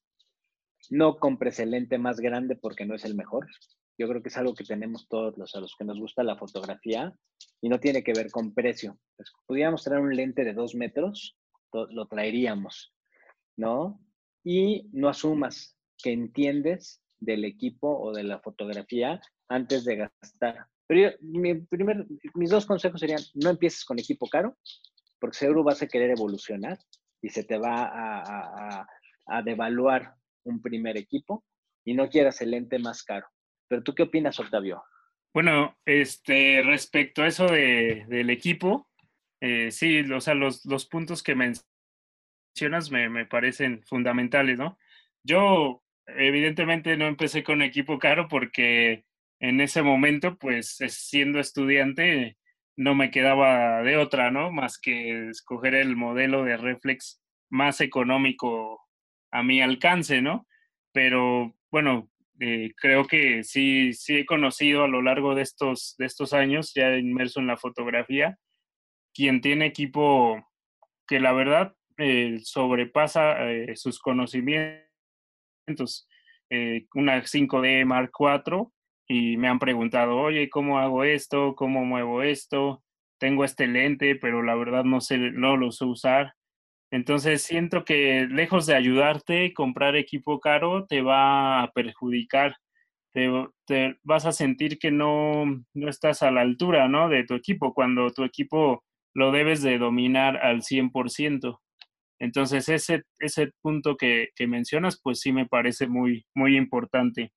No 0.90 1.18
compres 1.18 1.60
el 1.60 1.72
lente 1.72 1.98
más 1.98 2.20
grande 2.20 2.56
porque 2.56 2.86
no 2.86 2.96
es 2.96 3.06
el 3.06 3.16
mejor. 3.16 3.48
Yo 3.98 4.10
creo 4.10 4.22
que 4.22 4.30
es 4.30 4.38
algo 4.38 4.56
que 4.56 4.64
tenemos 4.64 5.08
todos 5.08 5.38
los 5.38 5.56
a 5.56 5.60
los 5.60 5.76
que 5.78 5.86
nos 5.86 6.00
gusta 6.00 6.24
la 6.24 6.36
fotografía 6.36 7.14
y 7.62 7.70
no 7.70 7.80
tiene 7.80 8.04
que 8.04 8.14
ver 8.14 8.32
con 8.32 8.54
precio. 8.54 8.98
Pues, 9.16 9.32
pudiéramos 9.46 9.84
traer 9.84 10.02
un 10.02 10.16
lente 10.16 10.44
de 10.44 10.54
dos 10.54 10.74
metros, 10.76 11.38
lo 11.90 12.08
traeríamos, 12.08 12.94
¿no? 13.58 14.00
Y 14.44 14.90
no 14.92 15.10
asumas 15.10 15.78
que 15.98 16.12
entiendes 16.12 17.02
del 17.20 17.46
equipo 17.46 18.00
o 18.00 18.12
de 18.14 18.24
la 18.24 18.40
fotografía 18.40 19.22
antes 19.48 19.86
de 19.86 19.96
gastar. 19.96 20.68
Pero 20.88 21.16
mi 21.22 21.56
primer, 21.56 22.06
mis 22.36 22.50
dos 22.50 22.66
consejos 22.66 23.00
serían, 23.00 23.22
no 23.36 23.50
empieces 23.50 23.86
con 23.86 24.00
equipo 24.00 24.28
caro 24.28 24.58
porque 25.20 25.38
seguro 25.38 25.64
vas 25.64 25.82
a 25.82 25.88
querer 25.88 26.12
evolucionar 26.12 26.78
y 27.22 27.30
se 27.30 27.46
te 27.46 27.58
va 27.58 27.86
a, 27.86 28.86
a, 29.26 29.42
devaluar 29.42 30.16
un 30.44 30.62
primer 30.62 30.98
equipo 30.98 31.46
y 31.86 31.94
no 31.94 32.10
quieras 32.10 32.42
el 32.42 32.52
lente 32.52 32.78
más 32.78 33.04
caro. 33.04 33.26
Pero 33.70 33.84
tú 33.84 33.96
qué 33.96 34.04
opinas, 34.04 34.38
Octavio? 34.38 34.84
Bueno, 35.34 35.78
este, 35.86 36.62
respecto 36.62 37.24
a 37.24 37.28
eso 37.28 37.48
de, 37.48 38.06
del 38.10 38.30
equipo, 38.30 38.90
eh, 39.46 39.72
sí, 39.72 40.00
o 40.10 40.22
sea, 40.22 40.36
los, 40.36 40.66
los 40.66 40.86
puntos 40.86 41.22
que 41.22 41.36
mencionas 41.36 42.90
me, 42.92 43.10
me, 43.10 43.26
parecen 43.26 43.84
fundamentales, 43.84 44.58
¿no? 44.58 44.78
Yo, 45.22 45.84
evidentemente, 46.08 46.96
no 46.96 47.08
empecé 47.08 47.44
con 47.44 47.62
equipo 47.62 48.00
caro 48.00 48.30
porque 48.30 49.04
en 49.42 49.60
ese 49.60 49.82
momento, 49.82 50.38
pues, 50.38 50.78
siendo 50.88 51.42
estudiante, 51.42 52.38
no 52.78 52.96
me 52.96 53.12
quedaba 53.12 53.84
de 53.84 53.98
otra, 53.98 54.32
¿no? 54.32 54.50
Más 54.50 54.80
que 54.80 55.28
escoger 55.28 55.76
el 55.76 55.98
modelo 55.98 56.46
de 56.46 56.56
reflex 56.56 57.22
más 57.50 57.82
económico 57.82 58.80
a 59.30 59.44
mi 59.44 59.62
alcance, 59.62 60.22
¿no? 60.22 60.48
Pero 60.94 61.54
bueno, 61.70 62.10
eh, 62.40 62.72
creo 62.78 63.08
que 63.08 63.44
sí, 63.44 63.92
sí 63.92 64.20
he 64.20 64.26
conocido 64.26 64.86
a 64.86 64.88
lo 64.88 65.02
largo 65.02 65.36
de 65.36 65.42
estos, 65.42 65.96
de 65.98 66.06
estos 66.06 66.32
años, 66.32 66.72
ya 66.74 66.96
inmerso 66.96 67.42
en 67.42 67.48
la 67.48 67.58
fotografía, 67.58 68.38
quien 69.14 69.42
tiene 69.42 69.68
equipo 69.68 70.44
que 71.08 71.20
la 71.20 71.34
verdad 71.34 71.76
eh, 71.98 72.40
sobrepasa 72.44 73.52
eh, 73.52 73.76
sus 73.76 74.00
conocimientos. 74.00 76.08
una 76.96 77.22
5D 77.24 77.86
Mark 77.86 78.12
IV 78.18 78.72
y 79.08 79.38
me 79.38 79.48
han 79.48 79.60
preguntado, 79.60 80.18
oye, 80.18 80.50
¿cómo 80.50 80.80
hago 80.80 81.04
esto? 81.04 81.56
¿Cómo 81.56 81.86
muevo 81.86 82.24
esto? 82.24 82.84
Tengo 83.20 83.44
este 83.44 83.68
lente, 83.68 84.16
pero 84.16 84.44
la 84.44 84.56
verdad 84.56 84.84
no 84.84 85.02
sé, 85.02 85.18
no 85.18 85.58
lo 85.58 85.72
sé 85.72 85.86
usar. 85.86 86.34
Entonces 86.92 87.42
siento 87.42 87.86
que 87.86 88.28
lejos 88.30 88.66
de 88.68 88.76
ayudarte, 88.76 89.54
comprar 89.54 89.96
equipo 89.96 90.40
caro 90.40 90.86
te 90.86 91.02
va 91.02 91.64
a 91.64 91.72
perjudicar. 91.72 92.56
Te, 93.14 93.30
te 93.66 93.98
vas 94.04 94.26
a 94.26 94.32
sentir 94.32 94.80
que 94.80 94.92
no, 94.92 95.46
no 95.74 95.90
estás 95.90 96.24
a 96.24 96.32
la 96.32 96.42
altura, 96.42 96.88
¿no? 96.88 97.10
De 97.10 97.26
tu 97.26 97.36
equipo, 97.36 97.74
cuando 97.74 98.12
tu 98.12 98.24
equipo 98.24 98.84
lo 99.14 99.32
debes 99.32 99.62
de 99.62 99.78
dominar 99.78 100.38
al 100.38 100.62
100%. 100.62 101.60
Entonces, 102.20 102.70
ese, 102.70 103.04
ese 103.20 103.52
punto 103.62 103.98
que, 103.98 104.30
mencionas, 104.48 105.00
pues 105.02 105.20
sí 105.20 105.32
me 105.32 105.46
parece 105.46 105.88
muy, 105.88 106.26
muy 106.34 106.56
importante. 106.58 107.34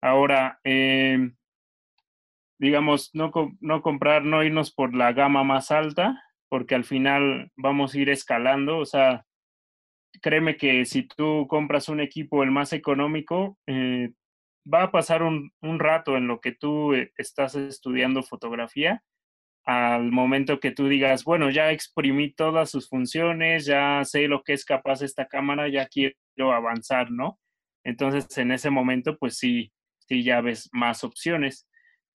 Ahora, 0.00 0.58
eh, 0.64 1.30
digamos, 2.58 3.10
no, 3.14 3.30
no 3.60 3.82
comprar, 3.82 4.24
no 4.24 4.42
irnos 4.42 4.72
por 4.72 4.94
la 4.94 5.12
gama 5.12 5.44
más 5.44 5.70
alta, 5.70 6.22
porque 6.48 6.74
al 6.74 6.84
final 6.84 7.50
vamos 7.56 7.94
a 7.94 7.98
ir 7.98 8.10
escalando. 8.10 8.78
O 8.78 8.86
sea, 8.86 9.24
créeme 10.22 10.56
que 10.56 10.84
si 10.84 11.06
tú 11.06 11.46
compras 11.48 11.88
un 11.88 12.00
equipo 12.00 12.42
el 12.42 12.50
más 12.50 12.72
económico, 12.72 13.58
eh, 13.66 14.10
va 14.72 14.84
a 14.84 14.90
pasar 14.90 15.22
un, 15.22 15.52
un, 15.62 15.78
rato 15.78 16.16
en 16.16 16.26
lo 16.26 16.40
que 16.40 16.52
tú 16.52 16.94
eh, 16.94 17.12
estás 17.16 17.54
estudiando 17.54 18.22
fotografía, 18.22 19.02
al 19.66 20.12
momento 20.12 20.60
que 20.60 20.70
tú 20.70 20.88
digas, 20.88 21.24
bueno, 21.24 21.50
ya 21.50 21.72
exprimí 21.72 22.32
todas 22.32 22.70
sus 22.70 22.88
funciones, 22.88 23.66
ya 23.66 24.02
sé 24.04 24.28
lo 24.28 24.42
que 24.44 24.52
es 24.52 24.64
capaz 24.64 25.02
esta 25.02 25.26
cámara, 25.26 25.68
ya 25.68 25.86
quiero 25.88 26.52
avanzar, 26.52 27.10
¿no? 27.10 27.40
Entonces, 27.84 28.26
en 28.38 28.52
ese 28.52 28.70
momento, 28.70 29.18
pues 29.18 29.38
sí, 29.38 29.72
sí 30.08 30.22
ya 30.22 30.40
ves 30.40 30.68
más 30.72 31.02
opciones. 31.02 31.68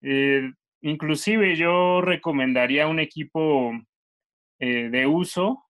Eh, 0.03 0.51
inclusive 0.83 1.57
yo 1.57 2.03
recomendaría 2.03 2.87
un 2.87 3.01
equipo 3.01 3.73
eh, 4.61 4.91
de 4.91 5.07
uso, 5.07 5.65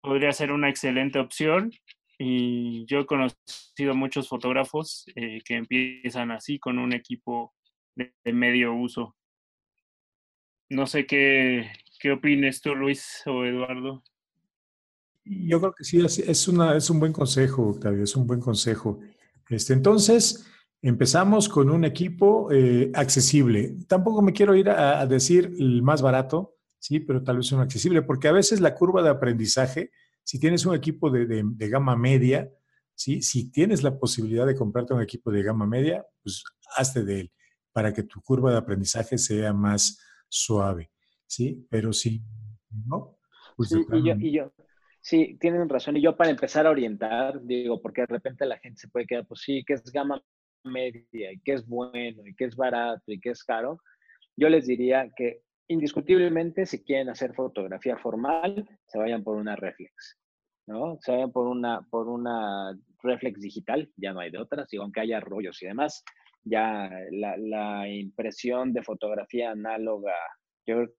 podría 0.00 0.32
ser 0.32 0.52
una 0.52 0.68
excelente 0.68 1.18
opción. 1.18 1.72
Y 2.18 2.84
yo 2.86 3.00
he 3.00 3.06
conocido 3.06 3.94
muchos 3.94 4.28
fotógrafos 4.28 5.06
eh, 5.16 5.40
que 5.44 5.54
empiezan 5.54 6.30
así 6.30 6.58
con 6.58 6.78
un 6.78 6.92
equipo 6.92 7.54
de, 7.96 8.12
de, 8.24 8.32
medio 8.32 8.74
uso. 8.74 9.16
No 10.70 10.86
sé 10.86 11.06
qué, 11.06 11.70
qué 11.98 12.12
opines 12.12 12.62
tú, 12.62 12.74
Luis 12.74 13.22
o 13.26 13.44
Eduardo. 13.44 14.02
Yo 15.24 15.60
creo 15.60 15.74
que 15.74 15.84
sí, 15.84 16.02
es, 16.02 16.48
una, 16.48 16.76
es 16.76 16.88
un 16.88 16.98
buen 16.98 17.12
consejo, 17.12 17.68
Octavio, 17.68 18.04
es 18.04 18.16
un 18.16 18.26
buen 18.26 18.40
consejo. 18.40 19.00
Este, 19.48 19.74
entonces, 19.74 20.50
Empezamos 20.82 21.50
con 21.50 21.68
un 21.68 21.84
equipo 21.84 22.50
eh, 22.50 22.90
accesible. 22.94 23.76
Tampoco 23.86 24.22
me 24.22 24.32
quiero 24.32 24.54
ir 24.54 24.70
a, 24.70 25.04
decir 25.06 25.52
el 25.58 25.82
más 25.82 26.00
barato, 26.00 26.56
sí, 26.78 27.00
pero 27.00 27.22
tal 27.22 27.36
vez 27.36 27.52
uno 27.52 27.60
accesible, 27.60 28.00
porque 28.00 28.28
a 28.28 28.32
veces 28.32 28.60
la 28.60 28.74
curva 28.74 29.02
de 29.02 29.10
aprendizaje, 29.10 29.90
si 30.24 30.40
tienes 30.40 30.64
un 30.64 30.74
equipo 30.74 31.10
de, 31.10 31.26
de, 31.26 31.42
de, 31.44 31.68
gama 31.68 31.96
media, 31.96 32.50
sí, 32.94 33.20
si 33.20 33.50
tienes 33.50 33.82
la 33.82 33.98
posibilidad 33.98 34.46
de 34.46 34.54
comprarte 34.54 34.94
un 34.94 35.02
equipo 35.02 35.30
de 35.30 35.42
gama 35.42 35.66
media, 35.66 36.06
pues 36.22 36.42
hazte 36.76 37.04
de 37.04 37.20
él 37.20 37.32
para 37.72 37.92
que 37.92 38.02
tu 38.02 38.22
curva 38.22 38.50
de 38.50 38.56
aprendizaje 38.56 39.18
sea 39.18 39.52
más 39.52 40.00
suave, 40.30 40.90
sí, 41.26 41.66
pero 41.68 41.92
si 41.92 42.22
no, 42.86 43.18
pues 43.56 43.68
sí, 43.68 43.84
y 43.92 44.08
yo, 44.08 44.14
y 44.18 44.32
yo, 44.32 44.52
Sí, 45.02 45.38
tienen 45.40 45.68
razón. 45.68 45.96
Y 45.96 46.02
yo 46.02 46.16
para 46.16 46.30
empezar 46.30 46.66
a 46.66 46.70
orientar, 46.70 47.42
digo, 47.42 47.80
porque 47.80 48.02
de 48.02 48.06
repente 48.08 48.46
la 48.46 48.58
gente 48.58 48.80
se 48.80 48.88
puede 48.88 49.06
quedar, 49.06 49.26
pues 49.26 49.40
sí, 49.40 49.64
que 49.64 49.74
es 49.74 49.84
gama 49.84 50.22
media, 50.64 51.32
y 51.32 51.40
que 51.40 51.54
es 51.54 51.66
bueno, 51.66 52.26
y 52.26 52.34
que 52.34 52.44
es 52.44 52.56
barato, 52.56 53.10
y 53.10 53.18
que 53.18 53.30
es 53.30 53.42
caro. 53.44 53.78
Yo 54.36 54.48
les 54.48 54.66
diría 54.66 55.10
que 55.16 55.42
indiscutiblemente, 55.68 56.66
si 56.66 56.84
quieren 56.84 57.08
hacer 57.08 57.34
fotografía 57.34 57.96
formal, 57.96 58.68
se 58.86 58.98
vayan 58.98 59.24
por 59.24 59.36
una 59.36 59.56
reflex, 59.56 60.18
¿no? 60.66 60.98
Se 61.00 61.12
vayan 61.12 61.32
por 61.32 61.46
una, 61.46 61.80
por 61.90 62.08
una 62.08 62.76
reflex 63.02 63.40
digital, 63.40 63.90
ya 63.96 64.12
no 64.12 64.20
hay 64.20 64.30
de 64.30 64.38
otras, 64.38 64.70
y 64.72 64.76
aunque 64.76 65.00
haya 65.00 65.20
rollos 65.20 65.62
y 65.62 65.66
demás, 65.66 66.04
ya 66.44 66.90
la, 67.10 67.88
impresión 67.88 68.72
de 68.72 68.82
fotografía 68.82 69.50
análoga, 69.50 70.14
yo 70.66 70.76
creo 70.76 70.94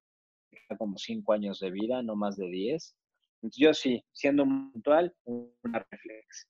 que 0.52 0.78
como 0.78 0.98
cinco 0.98 1.34
años 1.34 1.60
de 1.60 1.72
vida, 1.72 2.02
no 2.02 2.16
más 2.16 2.38
de 2.38 2.48
diez. 2.48 2.96
Yo 3.42 3.74
sí, 3.74 4.04
siendo 4.12 4.44
puntual, 4.44 5.14
una 5.26 5.86
reflex. 5.90 6.48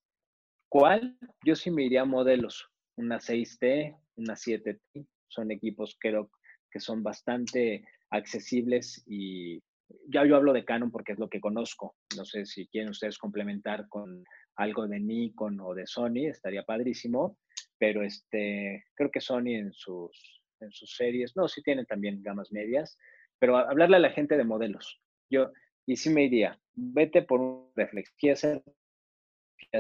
¿Cuál? 0.69 1.17
Yo 1.45 1.55
sí 1.55 1.71
me 1.71 1.85
iría 1.85 2.01
a 2.01 2.05
modelos, 2.05 2.69
una 2.97 3.17
6T, 3.19 3.97
una 4.15 4.35
7T, 4.35 4.79
son 5.27 5.51
equipos 5.51 5.97
creo 5.99 6.29
que 6.69 6.79
son 6.79 7.03
bastante 7.03 7.85
accesibles 8.09 9.03
y 9.05 9.61
ya 10.07 10.25
yo 10.25 10.35
hablo 10.35 10.53
de 10.53 10.63
Canon 10.63 10.91
porque 10.91 11.13
es 11.13 11.19
lo 11.19 11.29
que 11.29 11.41
conozco. 11.41 11.95
No 12.15 12.25
sé 12.25 12.45
si 12.45 12.67
quieren 12.67 12.91
ustedes 12.91 13.17
complementar 13.17 13.87
con 13.89 14.23
algo 14.55 14.87
de 14.87 14.99
Nikon 14.99 15.59
o 15.59 15.73
de 15.73 15.87
Sony, 15.87 16.27
estaría 16.29 16.63
padrísimo, 16.63 17.37
pero 17.81 18.03
este, 18.03 18.85
creo 18.93 19.09
que 19.09 19.19
Sony 19.19 19.55
en 19.55 19.73
sus, 19.73 20.43
en 20.59 20.71
sus 20.71 20.95
series, 20.95 21.35
no, 21.35 21.47
sí 21.47 21.63
tienen 21.63 21.87
también 21.87 22.21
gamas 22.21 22.51
medias, 22.51 22.95
pero 23.39 23.57
hablarle 23.57 23.95
a 23.95 24.01
la 24.01 24.11
gente 24.11 24.37
de 24.37 24.43
modelos. 24.43 25.01
Yo, 25.31 25.51
y 25.87 25.95
sí 25.95 26.11
me 26.11 26.21
diría, 26.21 26.59
vete 26.75 27.23
por 27.23 27.41
un 27.41 27.71
reflex, 27.75 28.11
quieres 28.19 28.45
hacer 28.45 28.63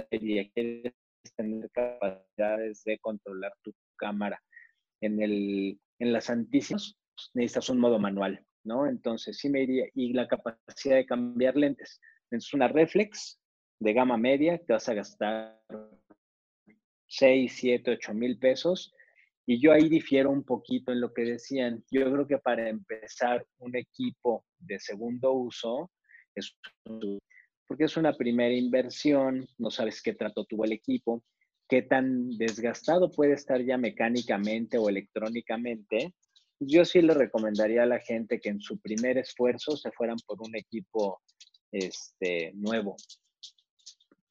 quieres 0.09 0.93
tener 1.35 1.69
capacidades 1.69 2.83
de 2.85 2.97
controlar 2.97 3.53
tu 3.61 3.71
cámara. 3.97 4.41
En, 4.99 5.21
el, 5.21 5.79
en 5.99 6.11
las 6.11 6.25
santísimas 6.25 6.97
necesitas 7.35 7.69
un 7.69 7.79
modo 7.79 7.99
manual, 7.99 8.43
¿no? 8.63 8.87
Entonces 8.87 9.37
sí 9.37 9.47
me 9.47 9.59
diría, 9.59 9.85
y 9.93 10.13
la 10.13 10.27
capacidad 10.27 10.95
de 10.95 11.05
cambiar 11.05 11.55
lentes. 11.55 12.01
Es 12.31 12.51
una 12.51 12.67
reflex 12.67 13.39
de 13.79 13.93
gama 13.93 14.17
media, 14.17 14.57
te 14.57 14.73
vas 14.73 14.89
a 14.89 14.95
gastar 14.95 15.61
6, 17.11 17.53
7, 17.53 17.91
8 17.91 18.13
mil 18.13 18.37
pesos. 18.39 18.93
Y 19.45 19.59
yo 19.59 19.73
ahí 19.73 19.89
difiero 19.89 20.29
un 20.29 20.43
poquito 20.43 20.91
en 20.91 21.01
lo 21.01 21.13
que 21.13 21.23
decían. 21.23 21.83
Yo 21.91 22.11
creo 22.11 22.25
que 22.25 22.37
para 22.37 22.69
empezar 22.69 23.45
un 23.59 23.75
equipo 23.75 24.45
de 24.59 24.79
segundo 24.79 25.33
uso, 25.33 25.91
es 26.35 26.55
porque 27.67 27.85
es 27.85 27.97
una 27.97 28.13
primera 28.13 28.53
inversión, 28.53 29.47
no 29.57 29.71
sabes 29.71 30.01
qué 30.01 30.13
trato 30.13 30.45
tuvo 30.45 30.65
el 30.65 30.71
equipo, 30.73 31.23
qué 31.67 31.81
tan 31.81 32.29
desgastado 32.37 33.09
puede 33.11 33.33
estar 33.33 33.61
ya 33.61 33.77
mecánicamente 33.77 34.77
o 34.77 34.87
electrónicamente. 34.87 36.13
Yo 36.59 36.85
sí 36.85 37.01
le 37.01 37.13
recomendaría 37.13 37.83
a 37.83 37.87
la 37.87 37.99
gente 37.99 38.39
que 38.39 38.49
en 38.49 38.61
su 38.61 38.79
primer 38.79 39.17
esfuerzo 39.17 39.75
se 39.75 39.91
fueran 39.91 40.17
por 40.25 40.41
un 40.41 40.55
equipo 40.55 41.21
este, 41.71 42.51
nuevo, 42.53 42.95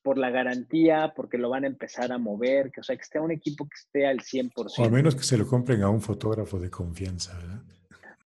por 0.03 0.19
la 0.19 0.31
garantía, 0.31 1.13
porque 1.15 1.39
lo 1.39 1.51
van 1.51 1.65
a 1.65 1.69
empezar 1.69 2.13
a 2.13 2.19
mover, 2.19 2.71
que 2.71 2.81
o 2.81 2.83
sea, 2.83 2.97
que 2.97 3.03
esté 3.03 3.21
un 3.21 3.31
equipo 3.31 3.65
que 3.65 3.77
esté 3.77 4.07
al 4.07 4.21
100%. 4.21 4.79
O 4.79 4.85
a 4.85 4.89
menos 4.89 5.15
que 5.15 5.23
se 5.23 5.37
lo 5.37 5.47
compren 5.47 5.83
a 5.83 5.91
un 5.91 6.01
fotógrafo 6.01 6.59
de 6.59 6.71
confianza, 6.71 7.39
¿verdad? 7.39 7.63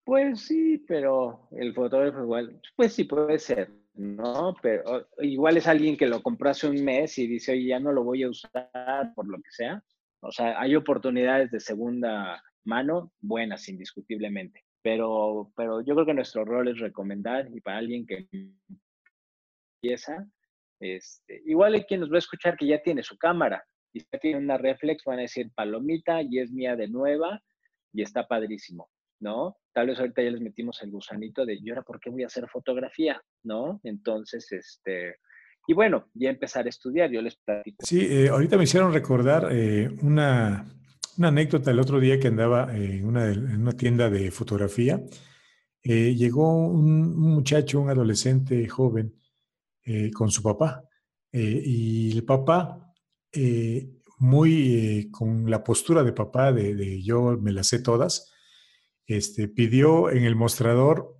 Pues 0.04 0.42
sí, 0.42 0.84
pero 0.86 1.48
el 1.52 1.72
fotógrafo 1.72 2.22
igual, 2.22 2.60
pues 2.76 2.92
sí 2.92 3.04
puede 3.04 3.38
ser, 3.38 3.70
¿no? 3.94 4.54
Pero 4.60 5.08
igual 5.18 5.56
es 5.56 5.66
alguien 5.66 5.96
que 5.96 6.06
lo 6.06 6.22
compró 6.22 6.50
hace 6.50 6.68
un 6.68 6.84
mes 6.84 7.18
y 7.18 7.26
dice, 7.26 7.52
oye, 7.52 7.68
ya 7.68 7.80
no 7.80 7.90
lo 7.90 8.04
voy 8.04 8.22
a 8.22 8.28
usar 8.28 9.12
por 9.14 9.26
lo 9.26 9.38
que 9.38 9.50
sea. 9.50 9.82
O 10.20 10.30
sea, 10.30 10.60
hay 10.60 10.76
oportunidades 10.76 11.50
de 11.50 11.60
segunda 11.60 12.42
mano 12.64 13.12
buenas, 13.20 13.68
indiscutiblemente. 13.68 14.64
Pero, 14.82 15.50
pero 15.56 15.80
yo 15.80 15.94
creo 15.94 16.06
que 16.06 16.14
nuestro 16.14 16.44
rol 16.44 16.68
es 16.68 16.78
recomendar 16.78 17.48
y 17.50 17.60
para 17.60 17.78
alguien 17.78 18.06
que 18.06 18.28
empieza, 19.82 20.26
este, 20.84 21.42
igual 21.46 21.74
hay 21.74 21.84
quien 21.84 22.00
nos 22.00 22.10
va 22.10 22.16
a 22.16 22.18
escuchar 22.18 22.56
que 22.56 22.66
ya 22.66 22.82
tiene 22.82 23.02
su 23.02 23.16
cámara 23.16 23.64
y 23.92 24.00
ya 24.00 24.18
tiene 24.20 24.38
una 24.38 24.58
reflex, 24.58 25.04
van 25.04 25.18
a 25.18 25.22
decir 25.22 25.50
palomita 25.54 26.20
y 26.22 26.38
es 26.38 26.52
mía 26.52 26.76
de 26.76 26.88
nueva 26.88 27.42
y 27.92 28.02
está 28.02 28.26
padrísimo, 28.26 28.90
¿no? 29.20 29.56
Tal 29.72 29.86
vez 29.86 29.98
ahorita 29.98 30.22
ya 30.22 30.30
les 30.30 30.40
metimos 30.40 30.82
el 30.82 30.90
gusanito 30.90 31.46
de, 31.46 31.58
¿y 31.60 31.70
ahora 31.70 31.82
por 31.82 32.00
qué 32.00 32.10
voy 32.10 32.24
a 32.24 32.26
hacer 32.26 32.48
fotografía? 32.48 33.22
¿No? 33.44 33.80
Entonces, 33.84 34.50
este, 34.52 35.16
y 35.66 35.74
bueno, 35.74 36.08
ya 36.14 36.30
empezar 36.30 36.66
a 36.66 36.68
estudiar, 36.68 37.10
yo 37.10 37.22
les 37.22 37.36
platico. 37.36 37.84
Sí, 37.84 38.00
eh, 38.00 38.28
ahorita 38.28 38.56
me 38.56 38.64
hicieron 38.64 38.92
recordar 38.92 39.48
eh, 39.50 39.88
una, 40.02 40.66
anécdota 41.20 41.70
el 41.70 41.80
otro 41.80 42.00
día 42.00 42.20
que 42.20 42.28
andaba 42.28 42.74
en 42.76 43.06
una, 43.06 43.26
en 43.26 43.62
una 43.62 43.72
tienda 43.72 44.10
de 44.10 44.30
fotografía. 44.30 45.00
Eh, 45.82 46.14
llegó 46.14 46.66
un, 46.66 47.16
muchacho, 47.16 47.80
un 47.80 47.90
adolescente 47.90 48.66
joven, 48.68 49.14
eh, 49.86 50.10
con 50.12 50.30
su 50.30 50.42
papá. 50.42 50.82
Eh, 51.30 51.62
y 51.62 52.12
el 52.12 52.24
papá, 52.24 52.90
eh, 53.30 53.90
muy 54.18 55.10
con 55.10 55.50
la 55.50 55.62
postura 55.62 56.02
de 56.02 56.12
papá 56.12 56.52
de, 56.52 57.02
yo 57.02 57.36
me 57.38 57.52
las 57.52 57.66
sé 57.66 57.80
todas, 57.80 58.32
este, 59.06 59.48
pidió 59.48 60.10
en 60.10 60.24
el 60.24 60.36
mostrador 60.36 61.18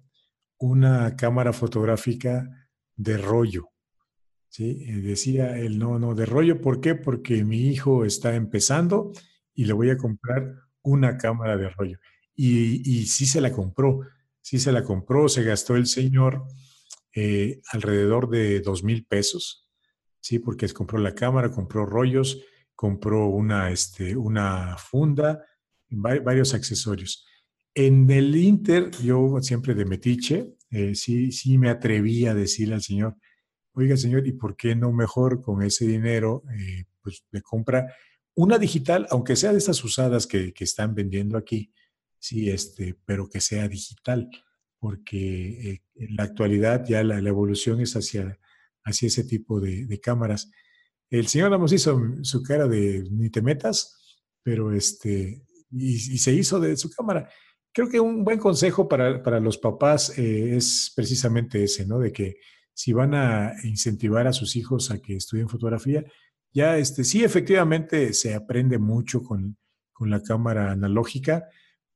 una 0.59 1.15
cámara 1.15 1.53
fotográfica 1.53 2.49
de 2.97 3.19
rollo. 3.19 3.69
¿sí? 4.49 4.75
decía 5.03 5.59
él, 5.59 5.79
no, 5.79 5.99
no, 5.99 6.15
de 6.15 6.25
rollo, 6.25 6.61
¿por 6.63 6.81
qué? 6.81 6.95
Porque 6.95 7.45
mi 7.45 7.69
hijo 7.69 8.07
está 8.07 8.35
empezando 8.35 9.13
y 9.53 9.67
le 9.67 9.75
voy 9.75 9.91
a 9.91 9.99
comprar 9.99 10.55
una 10.81 11.19
cámara 11.19 11.59
de 11.59 11.69
rollo. 11.69 11.99
Y, 12.35 12.99
y 12.99 13.07
sí 13.07 13.27
se 13.27 13.43
la 13.43 13.53
compró, 13.53 14.01
sí 14.41 14.59
se 14.59 14.73
la 14.73 14.85
compró, 14.85 15.29
se 15.29 15.43
gastó 15.43 15.77
el 15.77 15.87
señor 15.87 16.47
eh, 17.15 17.61
alrededor 17.71 18.29
de 18.29 18.61
dos 18.61 18.83
mil 18.83 19.07
pesos, 19.07 19.69
¿sí? 20.21 20.39
Porque 20.39 20.69
compró 20.71 20.99
la 20.99 21.15
cámara, 21.15 21.51
compró 21.51 21.87
rollos, 21.87 22.41
compró 22.75 23.27
una, 23.29 23.71
este, 23.71 24.17
una 24.17 24.77
funda, 24.79 25.45
varios 25.89 26.55
accesorios. 26.55 27.27
En 27.75 28.11
el 28.11 28.35
Inter, 28.37 28.91
yo 29.03 29.39
siempre 29.41 29.75
de 29.75 29.85
metiche, 29.85 30.57
eh, 30.71 30.95
sí, 30.95 31.31
sí 31.31 31.57
me 31.59 31.71
atreví 31.71 32.27
a 32.27 32.35
decirle 32.35 32.75
al 32.75 32.83
señor, 32.83 33.17
oiga 33.75 33.97
señor, 33.97 34.27
¿y 34.27 34.33
por 34.33 34.57
qué 34.57 34.75
no 34.75 34.93
mejor 34.93 35.41
con 35.41 35.63
ese 35.63 35.87
dinero, 35.87 36.43
eh, 36.59 36.85
pues 37.01 37.25
le 37.31 37.43
compra 37.43 37.95
una 38.35 38.59
digital, 38.59 39.07
aunque 39.11 39.37
sea 39.37 39.53
de 39.53 39.59
estas 39.59 39.83
usadas 39.85 40.27
que, 40.27 40.53
que, 40.53 40.65
están 40.65 40.95
vendiendo 40.95 41.39
aquí, 41.39 41.73
sí, 42.19 42.51
este, 42.51 42.97
pero 43.05 43.29
que 43.29 43.41
sea 43.41 43.69
digital 43.69 44.29
porque 44.85 45.71
eh, 45.71 45.83
en 45.95 46.15
la 46.15 46.25
actualidad 46.25 46.85
ya 46.87 47.03
la, 47.03 47.17
evolución 47.17 47.81
es 47.81 47.97
hacia, 47.97 48.39
hacia 48.85 49.07
ese 49.07 49.25
tipo 49.25 49.59
de, 49.59 49.99
cámaras. 49.99 50.51
El 51.09 51.27
señor 51.27 51.53
Ramos 51.53 51.73
hizo 51.73 51.99
su 52.21 52.43
cara 52.43 52.69
de 52.69 53.03
ni 53.11 53.31
te 53.31 53.41
metas, 53.41 53.97
pero 54.43 54.75
este, 54.75 55.43
y, 55.71 56.19
se 56.19 56.35
hizo 56.35 56.61
de 56.61 56.77
su 56.77 56.91
cámara. 56.91 57.31
Creo 57.73 57.89
que 57.89 57.99
un 57.99 58.25
buen 58.25 58.39
consejo 58.39 58.87
para, 58.87 59.23
para 59.23 59.41
los 59.41 59.57
papás 59.57 60.19
eh, 60.19 60.55
es 60.55 60.93
precisamente 60.95 61.65
ese, 61.65 61.87
¿no? 61.87 61.99
De 61.99 62.13
que 62.13 62.37
si 62.75 62.93
van 62.93 63.15
a 63.15 63.55
incentivar 63.63 64.27
a 64.27 64.35
sus 64.35 64.55
hijos 64.55 64.91
a 64.91 65.01
que 65.01 65.17
estudien 65.17 65.49
fotografía, 65.49 66.05
ya 66.53 66.77
este, 66.77 67.05
sí, 67.05 67.25
efectivamente 67.25 68.13
se 68.13 68.35
aprende 68.35 68.77
mucho 68.77 69.23
con, 69.23 69.57
con 69.95 70.11
la 70.11 70.23
cámara 70.23 70.73
analógica, 70.73 71.49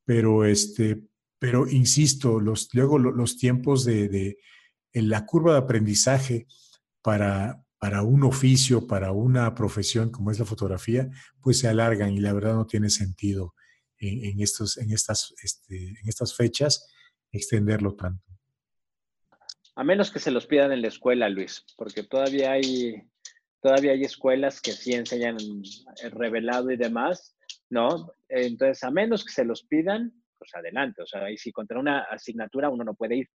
pero 0.06 0.46
este, 0.46 1.02
pero 1.38 1.68
insisto, 1.68 2.40
los, 2.40 2.68
luego 2.72 2.98
los 2.98 3.36
tiempos 3.36 3.84
de, 3.84 4.38
la 4.92 5.24
curva 5.26 5.52
de 5.52 5.58
aprendizaje 5.58 6.46
para, 7.02 7.62
para 7.78 8.02
un 8.02 8.24
oficio, 8.24 8.86
para 8.86 9.12
una 9.12 9.54
profesión 9.54 10.10
como 10.10 10.30
es 10.30 10.38
la 10.38 10.44
fotografía, 10.44 11.08
pues 11.40 11.58
se 11.58 11.68
alargan 11.68 12.12
y 12.12 12.20
la 12.20 12.32
verdad 12.32 12.54
no 12.54 12.66
tiene 12.66 12.90
sentido 12.90 13.54
en, 13.98 14.40
estos, 14.40 14.76
en, 14.78 14.92
estas, 14.92 15.34
este, 15.42 15.90
en 15.90 16.08
estas 16.08 16.34
fechas 16.34 16.86
extenderlo 17.32 17.94
tanto. 17.94 18.24
A 19.74 19.84
menos 19.84 20.10
que 20.10 20.18
se 20.18 20.32
los 20.32 20.46
pidan 20.46 20.72
en 20.72 20.82
la 20.82 20.88
escuela, 20.88 21.28
Luis, 21.28 21.64
porque 21.76 22.02
todavía 22.02 22.52
hay, 22.52 23.02
todavía 23.60 23.92
hay 23.92 24.02
escuelas 24.02 24.60
que 24.60 24.72
sí 24.72 24.92
enseñan 24.94 25.36
el 25.38 26.10
revelado 26.10 26.72
y 26.72 26.76
demás, 26.76 27.36
¿no? 27.70 28.12
Entonces, 28.28 28.82
a 28.82 28.90
menos 28.90 29.24
que 29.24 29.32
se 29.32 29.44
los 29.44 29.62
pidan, 29.62 30.12
pues 30.38 30.54
adelante. 30.54 31.02
O 31.02 31.06
sea, 31.06 31.24
ahí 31.24 31.36
si 31.36 31.52
contra 31.52 31.78
una 31.78 32.00
asignatura 32.00 32.70
uno 32.70 32.84
no 32.84 32.94
puede 32.94 33.16
ir. 33.16 33.28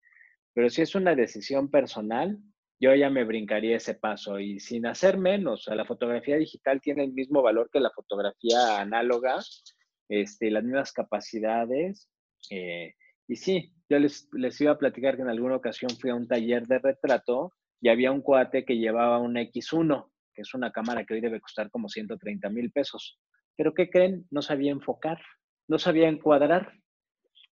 Pero 0.54 0.70
si 0.70 0.82
es 0.82 0.96
una 0.96 1.16
decisión 1.16 1.70
personal, 1.70 2.38
yo 2.80 2.94
ya 2.96 3.10
me 3.10 3.24
brincaría 3.24 3.78
ese 3.78 3.96
paso 3.96 4.40
y 4.40 4.60
sin 4.60 4.86
hacer 4.86 5.18
menos. 5.18 5.68
La 5.68 5.86
fotografía 5.86 6.38
digital 6.38 6.82
tiene 6.82 7.04
el 7.04 7.14
mismo 7.14 7.42
valor 7.42 7.70
que 7.72 7.80
la 7.80 7.92
fotografía 7.92 8.80
análoga, 8.80 9.40
este, 10.10 10.52
las 10.52 10.64
mismas 10.64 10.92
capacidades. 10.92 12.10
Eh, 12.50 12.94
y 13.28 13.36
sí, 13.36 13.74
yo 13.90 14.00
les, 14.00 14.28
les 14.34 14.60
iba 14.62 14.72
a 14.72 14.78
platicar 14.78 15.16
que 15.16 15.22
en 15.22 15.30
alguna 15.30 15.56
ocasión 15.56 15.92
fui 15.92 16.10
a 16.10 16.16
un 16.16 16.28
taller 16.28 16.68
de 16.68 16.80
retrato 16.80 17.54
y 17.82 17.90
había 17.90 18.12
un 18.12 18.22
cuate 18.22 18.66
que 18.66 18.78
llevaba 18.78 19.20
un 19.20 19.36
X1, 19.36 20.10
que 20.34 20.42
es 20.42 20.54
una 20.54 20.72
cámara 20.72 21.06
que 21.06 21.14
hoy 21.14 21.22
debe 21.22 21.42
costar 21.42 21.70
como 21.70 21.90
130 21.90 22.50
mil 22.50 22.72
pesos. 22.72 23.20
Pero 23.56 23.74
¿qué 23.74 23.90
creen? 23.90 24.26
No 24.32 24.42
sabía 24.42 24.72
enfocar, 24.72 25.22
no 25.68 25.80
sabía 25.80 26.08
encuadrar. 26.08 26.74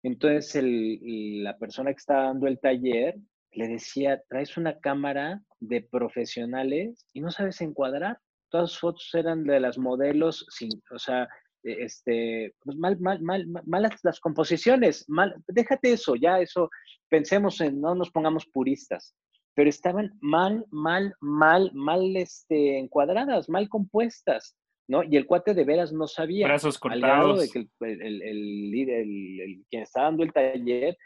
Entonces 0.04 0.56
el, 0.56 1.44
la 1.44 1.58
persona 1.58 1.92
que 1.92 1.98
estaba 1.98 2.24
dando 2.24 2.48
el 2.48 2.60
taller 2.60 3.18
le 3.52 3.68
decía, 3.68 4.22
traes 4.30 4.58
una 4.58 4.80
cámara 4.80 5.42
de 5.60 5.82
profesionales 5.82 7.06
y 7.14 7.22
no 7.22 7.32
sabes 7.32 7.62
encuadrar. 7.62 8.20
Todas 8.50 8.72
las 8.72 8.80
fotos 8.80 9.10
eran 9.14 9.44
de 9.44 9.60
las 9.60 9.78
modelos, 9.78 10.46
sin, 10.50 10.70
o 10.92 11.00
sea, 11.00 11.28
e, 11.64 11.84
este, 11.84 12.54
pues 12.64 12.78
mal, 12.78 13.00
mal, 13.00 13.22
mal, 13.22 13.46
malas 13.66 14.00
las 14.04 14.20
composiciones, 14.20 15.06
mal, 15.10 15.36
déjate 15.48 15.94
eso, 15.94 16.16
ya 16.16 16.40
eso, 16.40 16.70
pensemos 17.10 17.60
en, 17.62 17.82
no 17.82 17.96
nos 17.96 18.12
pongamos 18.12 18.46
puristas, 18.46 19.16
pero 19.54 19.70
estaban 19.70 20.12
mal, 20.22 20.66
mal, 20.72 21.14
mal, 21.20 21.72
mal 21.74 22.16
este, 22.16 22.78
encuadradas, 22.78 23.50
mal 23.50 23.68
compuestas, 23.68 24.56
¿no? 24.88 25.04
Y 25.04 25.18
el 25.18 25.26
cuate 25.26 25.54
de 25.54 25.64
veras 25.64 25.92
no 25.92 26.08
sabía. 26.08 26.48
Brazos 26.48 26.78
cortados. 26.78 27.42
de 27.42 27.50
que 27.50 27.60
el, 27.60 28.02
el, 28.02 28.22
el, 28.22 29.40
el, 29.42 29.66
quien 29.70 29.84
está 29.84 30.04
dando 30.04 30.24
el 30.24 30.34
taller 30.34 30.98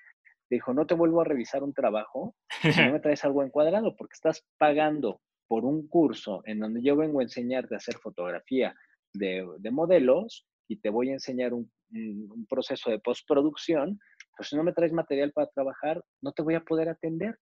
dijo, 0.50 0.74
no 0.74 0.86
te 0.86 0.94
vuelvo 0.94 1.22
a 1.22 1.26
revisar 1.26 1.64
un 1.64 1.74
trabajo 1.74 2.36
si 2.62 2.82
no 2.82 2.92
me 2.92 3.00
traes 3.02 3.24
algo 3.24 3.42
encuadrado, 3.44 3.96
porque 3.96 4.14
estás 4.14 4.46
pagando 4.58 5.22
por 5.48 5.66
un 5.66 5.88
curso 5.88 6.42
en 6.46 6.60
donde 6.60 6.82
yo 6.82 6.96
vengo 6.96 7.20
a 7.20 7.24
enseñarte 7.24 7.74
a 7.74 7.78
hacer 7.78 7.96
fotografía 7.96 8.76
de, 9.14 9.48
de 9.60 9.72
modelos 9.72 10.46
y 10.68 10.78
te 10.78 10.90
voy 10.90 11.10
a 11.10 11.14
enseñar 11.14 11.54
un, 11.54 11.72
un, 11.92 12.46
proceso 12.48 12.90
de 12.90 13.00
postproducción, 13.00 14.00
pues 14.36 14.50
si 14.50 14.56
no 14.56 14.64
me 14.64 14.74
traes 14.74 14.94
material 14.94 15.32
para 15.32 15.48
trabajar, 15.48 16.04
no 16.22 16.32
te 16.32 16.42
voy 16.42 16.56
a 16.56 16.64
poder 16.64 16.90
atender, 16.90 17.38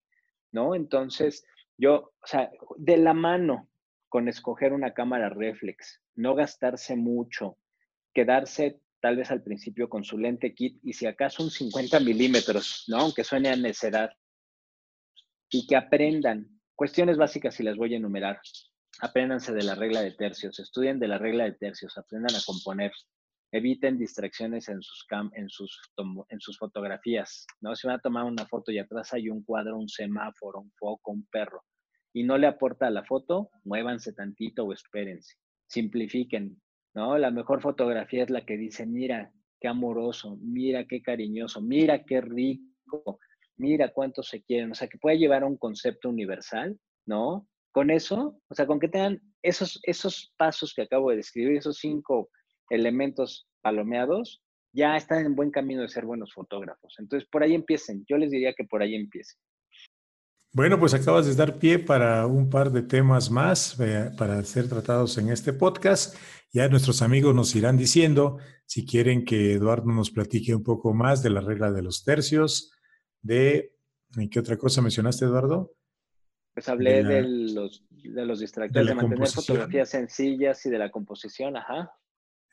¿no? 0.51 0.73
Entonces, 0.73 1.45
yo, 1.77 2.11
o 2.21 2.27
sea, 2.27 2.49
de 2.77 2.97
la 2.97 3.13
mano 3.13 3.69
con 4.09 4.27
escoger 4.27 4.73
una 4.73 4.93
cámara 4.93 5.29
reflex, 5.29 6.01
no 6.15 6.35
gastarse 6.35 6.95
mucho, 6.95 7.57
quedarse 8.13 8.81
tal 8.99 9.15
vez 9.15 9.31
al 9.31 9.43
principio 9.43 9.87
con 9.87 10.03
su 10.03 10.17
lente 10.17 10.53
kit 10.53 10.79
y 10.83 10.93
si 10.93 11.05
acaso 11.05 11.43
un 11.43 11.51
50 11.51 11.99
milímetros, 12.01 12.83
¿no? 12.87 12.97
Aunque 12.97 13.23
suene 13.23 13.49
a 13.49 13.55
necedad. 13.55 14.09
Y 15.49 15.65
que 15.65 15.75
aprendan 15.75 16.47
cuestiones 16.75 17.17
básicas 17.17 17.59
y 17.59 17.63
las 17.63 17.77
voy 17.77 17.93
a 17.93 17.97
enumerar. 17.97 18.39
Apréndanse 18.99 19.53
de 19.53 19.63
la 19.63 19.75
regla 19.75 20.01
de 20.01 20.11
tercios, 20.11 20.59
estudien 20.59 20.99
de 20.99 21.07
la 21.07 21.17
regla 21.17 21.45
de 21.45 21.53
tercios, 21.53 21.97
aprendan 21.97 22.35
a 22.35 22.43
componer, 22.45 22.91
eviten 23.51 23.97
distracciones 23.97 24.67
en 24.67 24.81
sus, 24.81 25.05
en 25.33 25.49
sus, 25.49 25.79
en 26.29 26.39
sus 26.39 26.57
fotografías, 26.57 27.45
¿no? 27.61 27.75
Si 27.75 27.87
van 27.87 27.97
a 27.97 28.01
tomar 28.01 28.25
una 28.25 28.45
foto 28.45 28.71
y 28.71 28.79
atrás 28.79 29.13
hay 29.13 29.29
un 29.29 29.43
cuadro, 29.43 29.77
un 29.77 29.87
semáforo, 29.87 30.59
un 30.59 30.71
foco, 30.77 31.11
un 31.11 31.25
perro, 31.31 31.63
y 32.13 32.23
no 32.23 32.37
le 32.37 32.47
aporta 32.47 32.87
a 32.87 32.91
la 32.91 33.03
foto, 33.03 33.49
muévanse 33.63 34.13
tantito 34.13 34.65
o 34.65 34.73
espérense. 34.73 35.35
Simplifiquen, 35.67 36.61
¿no? 36.93 37.17
La 37.17 37.31
mejor 37.31 37.61
fotografía 37.61 38.23
es 38.23 38.29
la 38.29 38.45
que 38.45 38.57
dice, 38.57 38.85
mira, 38.85 39.31
qué 39.59 39.67
amoroso, 39.67 40.37
mira 40.41 40.85
qué 40.85 41.01
cariñoso, 41.01 41.61
mira 41.61 42.03
qué 42.03 42.21
rico, 42.21 43.19
mira 43.57 43.91
cuánto 43.93 44.23
se 44.23 44.41
quieren, 44.41 44.71
o 44.71 44.75
sea, 44.75 44.87
que 44.87 44.97
pueda 44.97 45.15
llevar 45.15 45.43
a 45.43 45.47
un 45.47 45.57
concepto 45.57 46.09
universal, 46.09 46.79
¿no? 47.05 47.47
Con 47.71 47.91
eso, 47.91 48.41
o 48.47 48.55
sea, 48.55 48.65
con 48.65 48.79
que 48.79 48.87
tengan 48.87 49.21
esos, 49.43 49.79
esos 49.83 50.33
pasos 50.37 50.73
que 50.73 50.83
acabo 50.83 51.11
de 51.11 51.17
describir, 51.17 51.57
esos 51.57 51.77
cinco 51.77 52.29
elementos 52.69 53.47
palomeados, 53.61 54.41
ya 54.73 54.95
están 54.95 55.25
en 55.25 55.35
buen 55.35 55.51
camino 55.51 55.81
de 55.81 55.89
ser 55.89 56.05
buenos 56.05 56.33
fotógrafos. 56.33 56.95
Entonces, 56.99 57.27
por 57.29 57.43
ahí 57.43 57.55
empiecen. 57.55 58.05
Yo 58.07 58.17
les 58.17 58.31
diría 58.31 58.53
que 58.53 58.65
por 58.65 58.81
ahí 58.81 58.95
empiecen. 58.95 59.39
Bueno, 60.51 60.79
pues 60.79 60.95
acabas 60.95 61.27
de 61.27 61.35
dar 61.35 61.59
pie 61.59 61.77
para 61.77 62.25
un 62.25 62.49
par 62.49 62.71
de 62.71 62.81
temas 62.81 63.29
más 63.29 63.79
eh, 63.79 64.09
para 64.17 64.43
ser 64.43 64.67
tratados 64.67 65.15
en 65.19 65.29
este 65.29 65.53
podcast. 65.53 66.15
Ya 66.51 66.67
nuestros 66.67 67.03
amigos 67.03 67.35
nos 67.35 67.55
irán 67.55 67.77
diciendo 67.77 68.39
si 68.65 68.83
quieren 68.83 69.25
que 69.25 69.53
Eduardo 69.53 69.91
nos 69.91 70.09
platique 70.09 70.55
un 70.55 70.63
poco 70.63 70.91
más 70.95 71.21
de 71.21 71.29
la 71.29 71.41
regla 71.41 71.71
de 71.71 71.83
los 71.83 72.03
tercios, 72.03 72.71
de 73.21 73.75
¿en 74.17 74.27
qué 74.27 74.39
otra 74.39 74.57
cosa 74.57 74.81
mencionaste, 74.81 75.25
Eduardo? 75.25 75.75
Pues 76.55 76.67
hablé 76.67 77.03
de, 77.03 77.21
los, 77.21 77.85
de 77.91 78.25
los 78.25 78.39
distractores, 78.39 78.87
de, 78.87 78.95
mantener 78.95 79.27
fotografías 79.27 79.89
sencillas 79.89 80.65
y 80.65 80.71
de 80.71 80.79
la 80.79 80.89
composición, 80.89 81.57
ajá. 81.57 81.93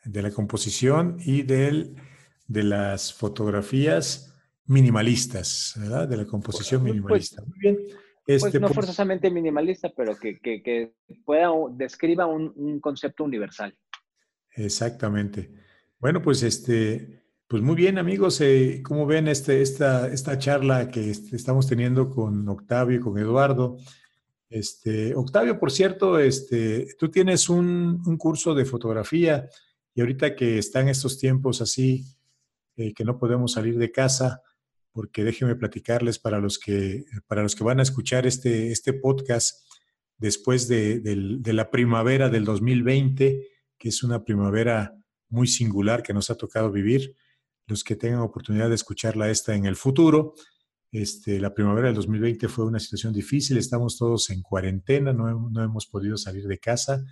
De 0.05 0.21
la 0.21 0.31
composición 0.31 1.17
y 1.21 1.43
del, 1.43 1.97
de 2.47 2.63
las 2.63 3.15
fotografías 3.15 4.36
minimalistas, 4.67 5.75
¿verdad? 5.77 6.09
De 6.09 6.17
la 6.17 6.27
composición 6.27 6.83
pues, 6.83 6.95
minimalista. 6.95 7.43
Muy 7.43 7.59
bien. 7.59 7.79
Pues 8.25 8.45
este, 8.45 8.59
no 8.59 8.67
pues 8.67 8.75
forzosamente 8.75 9.31
minimalista, 9.31 9.93
pero 9.97 10.17
que, 10.17 10.39
que, 10.41 10.63
que 10.63 10.95
pueda, 11.25 11.51
describa 11.73 12.27
un, 12.27 12.53
un, 12.57 12.81
concepto 12.81 13.23
universal. 13.23 13.77
Exactamente. 14.55 15.53
Bueno, 16.01 16.21
pues 16.21 16.43
este, 16.43 17.23
pues 17.47 17.63
muy 17.63 17.77
bien, 17.77 17.99
amigos. 17.99 18.41
Eh, 18.41 18.83
¿Cómo 18.85 19.07
ven 19.07 19.29
este, 19.29 19.63
esta, 19.63 20.09
esta 20.09 20.39
charla 20.39 20.91
que 20.91 21.11
estamos 21.11 21.69
teniendo 21.69 22.11
con 22.11 22.49
Octavio 22.49 22.97
y 22.97 23.01
con 23.01 23.17
Eduardo? 23.17 23.79
Este, 24.51 25.15
Octavio, 25.15 25.59
por 25.61 25.71
cierto, 25.71 26.19
este, 26.19 26.89
tú 26.99 27.09
tienes 27.09 27.49
un, 27.49 28.03
un 28.05 28.17
curso 28.17 28.55
de 28.55 28.65
fotografía 28.65 29.49
y 29.95 30.01
ahorita 30.01 30.35
que 30.35 30.59
están 30.59 30.89
estos 30.89 31.19
tiempos 31.19 31.61
así, 31.61 32.05
eh, 32.77 32.93
que 32.93 33.05
no 33.05 33.19
podemos 33.19 33.53
salir 33.53 33.79
de 33.79 33.91
casa, 33.91 34.43
porque 34.97 35.25
déjenme 35.25 35.57
platicarles 35.57 36.19
para 36.19 36.41
los 36.41 36.59
que, 36.59 37.05
para 37.27 37.43
los 37.43 37.55
que 37.55 37.63
van 37.63 37.81
a 37.81 37.83
escuchar 37.83 38.27
este, 38.27 38.73
este 38.73 38.95
podcast 38.95 39.63
después 40.17 40.69
de, 40.69 41.01
de, 41.01 41.53
la 41.53 41.71
primavera 41.71 42.31
del 42.31 42.47
2020, 42.47 43.47
que 43.77 43.89
es 43.91 44.03
una 44.03 44.25
primavera 44.25 44.97
muy 45.29 45.49
singular 45.49 46.03
que 46.03 46.15
nos 46.15 46.31
ha 46.31 46.39
tocado 46.39 46.73
vivir. 46.73 47.15
Los 47.67 47.85
que 47.85 47.95
tengan 47.95 48.21
oportunidad 48.21 48.71
de 48.71 48.75
escucharla 48.75 49.29
esta 49.29 49.55
en 49.55 49.67
el 49.67 49.77
futuro, 49.77 50.33
este, 50.91 51.41
la 51.41 51.53
primavera 51.53 51.89
del 51.89 51.97
2020 51.97 52.49
fue 52.49 52.65
una 52.65 52.81
situación 52.81 53.13
difícil, 53.13 53.59
estamos 53.59 53.99
todos 53.99 54.31
en 54.31 54.41
cuarentena, 54.41 55.13
no, 55.13 55.51
no 55.51 55.63
hemos 55.63 55.87
podido 55.87 56.17
salir 56.17 56.47
de 56.47 56.59
casa, 56.59 57.05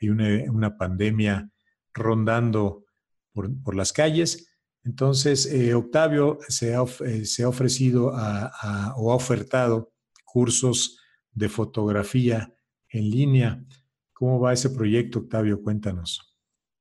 hay 0.00 0.08
una, 0.08 0.28
una 0.52 0.76
pandemia 0.76 1.50
rondando 1.92 2.84
por, 3.32 3.50
por 3.64 3.74
las 3.74 3.92
calles 3.92 4.53
entonces, 4.84 5.46
eh, 5.46 5.74
Octavio 5.74 6.38
se 6.48 6.74
ha, 6.74 6.84
eh, 7.06 7.44
ofrecido 7.46 8.08
o 8.08 9.12
ha 9.12 9.14
ofertado 9.14 9.92
cursos 10.24 11.00
de 11.32 11.48
fotografía 11.48 12.52
en 12.90 13.10
línea. 13.10 13.64
¿Cómo 14.12 14.38
va 14.40 14.52
ese 14.52 14.70
proyecto, 14.70 15.20
Octavio? 15.20 15.62
Cuéntanos. 15.62 16.36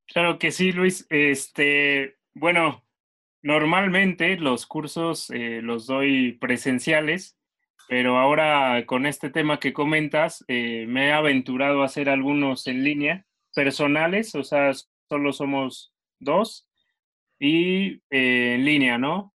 Claro 0.06 0.38
que 0.38 0.52
sí, 0.52 0.74
Luis. 0.74 1.08
Este, 1.10 2.18
bueno, 2.34 2.86
normalmente 3.42 4.36
los 4.36 4.66
cursos 4.66 5.30
eh, 5.30 5.62
los 5.64 5.88
doy 5.88 6.34
presenciales, 6.34 7.38
pero 7.88 8.18
ahora 8.18 8.86
con 8.86 9.06
este 9.06 9.30
tema 9.30 9.60
que 9.60 9.72
comentas, 9.72 10.44
me 10.48 11.08
he 11.08 11.12
aventurado 11.12 11.82
a 11.82 11.86
hacer 11.86 12.10
algunos 12.10 12.68
en 12.68 12.84
línea, 12.84 13.26
personales, 13.54 14.36
o 14.36 14.44
sea, 14.44 14.72
solo 15.10 15.32
somos 15.32 15.94
dos 16.20 16.68
y 17.44 18.02
eh, 18.10 18.56
en 18.56 18.64
línea, 18.64 18.98
¿no? 18.98 19.34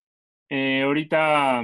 Eh, 0.50 0.84
ahorita, 0.84 1.62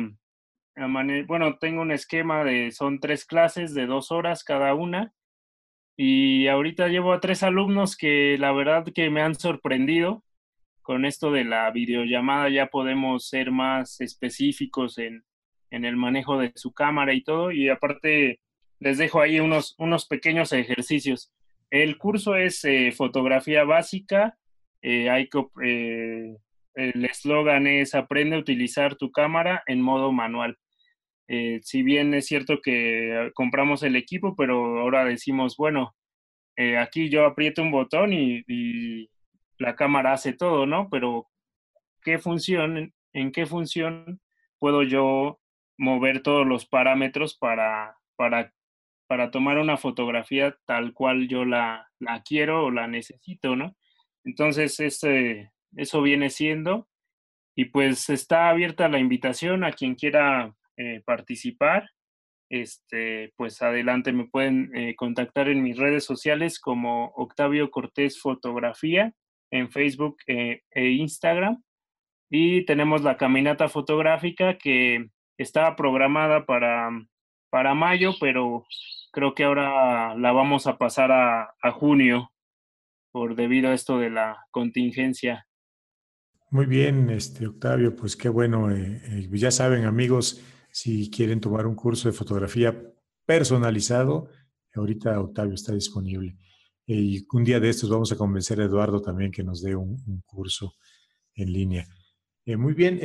bueno, 1.26 1.58
tengo 1.58 1.82
un 1.82 1.92
esquema 1.94 2.44
de, 2.44 2.72
son 2.72 3.00
tres 3.00 3.24
clases 3.26 3.74
de 3.74 3.86
dos 3.86 4.12
horas 4.12 4.44
cada 4.44 4.74
una 4.74 5.14
y 5.96 6.48
ahorita 6.48 6.90
llevo 6.90 7.14
a 7.14 7.22
tres 7.22 7.44
alumnos 7.44 7.96
que 7.96 8.38
la 8.38 8.52
verdad 8.52 8.84
que 8.94 9.10
me 9.10 9.22
han 9.22 9.36
sorprendido. 9.36 10.24
Con 10.82 11.06
esto 11.06 11.32
de 11.32 11.46
la 11.46 11.72
videollamada 11.72 12.50
ya 12.50 12.68
podemos 12.68 13.30
ser 13.30 13.52
más 13.52 14.02
específicos 14.02 14.98
en, 14.98 15.24
en 15.72 15.86
el 15.86 15.96
manejo 15.96 16.38
de 16.38 16.52
su 16.56 16.74
cámara 16.74 17.14
y 17.14 17.24
todo. 17.24 17.54
Y 17.54 17.70
aparte 17.70 18.42
les 18.80 18.98
dejo 18.98 19.22
ahí 19.22 19.40
unos, 19.40 19.76
unos 19.78 20.08
pequeños 20.08 20.52
ejercicios. 20.52 21.32
El 21.70 21.98
curso 21.98 22.36
es 22.36 22.66
eh, 22.66 22.92
fotografía 22.92 23.64
básica, 23.64 24.38
eh, 24.84 25.10
hay 25.10 25.30
que, 25.30 25.40
eh, 25.64 26.38
el 26.76 27.06
eslogan 27.06 27.68
es 27.68 27.96
aprende 27.96 28.36
a 28.36 28.40
utilizar 28.40 28.96
tu 28.96 29.12
cámara 29.12 29.64
en 29.68 29.82
modo 29.82 30.12
manual. 30.12 30.58
Eh, 31.28 31.60
si 31.64 31.84
bien 31.84 32.14
es 32.14 32.28
cierto 32.28 32.60
que 32.62 33.32
compramos 33.34 33.84
el 33.84 33.96
equipo, 33.96 34.36
pero 34.36 34.80
ahora 34.80 35.06
decimos, 35.06 35.56
bueno, 35.58 35.96
aquí 36.80 37.10
yo 37.10 37.26
aprieto 37.26 37.64
un 37.64 37.72
botón 37.72 38.14
y, 38.14 38.44
y, 38.48 39.10
la 39.60 39.76
cámara 39.76 40.14
hace 40.14 40.34
todo, 40.34 40.66
¿no? 40.66 40.90
Pero 40.90 41.28
¿qué 42.02 42.20
función, 42.20 42.94
en 43.14 43.32
qué 43.32 43.46
función 43.46 44.20
puedo 44.60 44.84
yo 44.84 45.40
mover 45.78 46.22
todos 46.22 46.46
los 46.46 46.66
parámetros 46.66 47.38
para, 47.38 47.96
para, 48.16 48.54
para 49.08 49.32
tomar 49.32 49.58
una 49.60 49.78
fotografía 49.78 50.58
tal 50.66 50.94
cual 50.94 51.28
yo 51.28 51.46
la, 51.46 51.90
la 52.00 52.24
quiero 52.24 52.66
o 52.66 52.72
la 52.72 52.88
necesito, 52.88 53.56
¿no? 53.56 53.76
Entonces, 54.26 54.80
eso 54.80 56.02
viene 56.02 56.30
siendo. 56.30 56.88
Y 57.56 57.66
pues 57.66 58.10
está 58.10 58.50
abierta 58.50 58.88
la 58.90 59.00
invitación 59.00 59.64
a 59.64 59.72
quien 59.72 59.96
quiera 59.96 60.56
eh, 60.78 61.02
participar. 61.06 61.90
este, 62.50 63.34
pues 63.36 63.62
adelante 63.62 64.12
me 64.14 64.28
pueden 64.28 64.72
eh, 64.76 64.96
contactar 64.96 65.50
en 65.50 65.64
mis 65.64 65.78
redes 65.78 66.04
sociales 66.06 66.60
como 66.60 67.08
Octavio 67.16 67.72
Cortés 67.72 68.20
Fotografía 68.22 69.14
en 69.52 69.72
Facebook 69.72 70.18
eh, 70.28 70.62
e 70.72 70.90
Instagram. 70.92 71.64
Y 72.30 72.66
tenemos 72.66 73.04
la 73.04 73.18
caminata 73.18 73.70
fotográfica 73.70 74.58
que 74.58 75.10
estaba 75.38 75.76
programada 75.76 76.46
para, 76.46 76.90
para 77.50 77.76
mayo, 77.76 78.14
pero 78.20 78.66
creo 79.12 79.36
que 79.36 79.44
ahora 79.44 80.16
la 80.16 80.32
vamos 80.32 80.68
a 80.68 80.78
pasar 80.78 81.12
a, 81.12 81.54
a 81.62 81.72
junio 81.72 82.33
por 83.14 83.36
debido 83.36 83.70
a 83.70 83.76
esto 83.76 84.00
de 84.00 84.10
la 84.10 84.48
contingencia. 84.50 85.48
Muy 86.50 86.66
bien, 86.66 87.12
este 87.12 87.48
Octavio, 87.48 87.96
pues 87.96 88.18
qué 88.18 88.28
bueno. 88.28 88.72
Eh, 88.72 89.02
eh, 89.06 89.30
ya 89.32 89.52
saben, 89.52 89.86
amigos, 89.86 90.42
si 90.72 91.10
quieren 91.12 91.40
tomar 91.40 91.68
un 91.68 91.76
curso 91.76 92.10
de 92.10 92.14
fotografía 92.14 92.76
personalizado, 93.26 94.30
ahorita 94.74 95.20
Octavio 95.20 95.54
está 95.54 95.74
disponible. 95.74 96.36
Eh, 96.88 96.96
y 96.96 97.28
un 97.32 97.44
día 97.44 97.60
de 97.60 97.70
estos 97.70 97.90
vamos 97.90 98.12
a 98.12 98.18
convencer 98.18 98.60
a 98.60 98.66
Eduardo 98.66 99.00
también 99.00 99.32
que 99.32 99.44
nos 99.44 99.62
dé 99.62 99.76
un, 99.76 100.24
curso 100.26 100.74
en 101.36 101.54
línea. 101.54 101.88
muy 102.58 102.74
bien, 102.74 103.00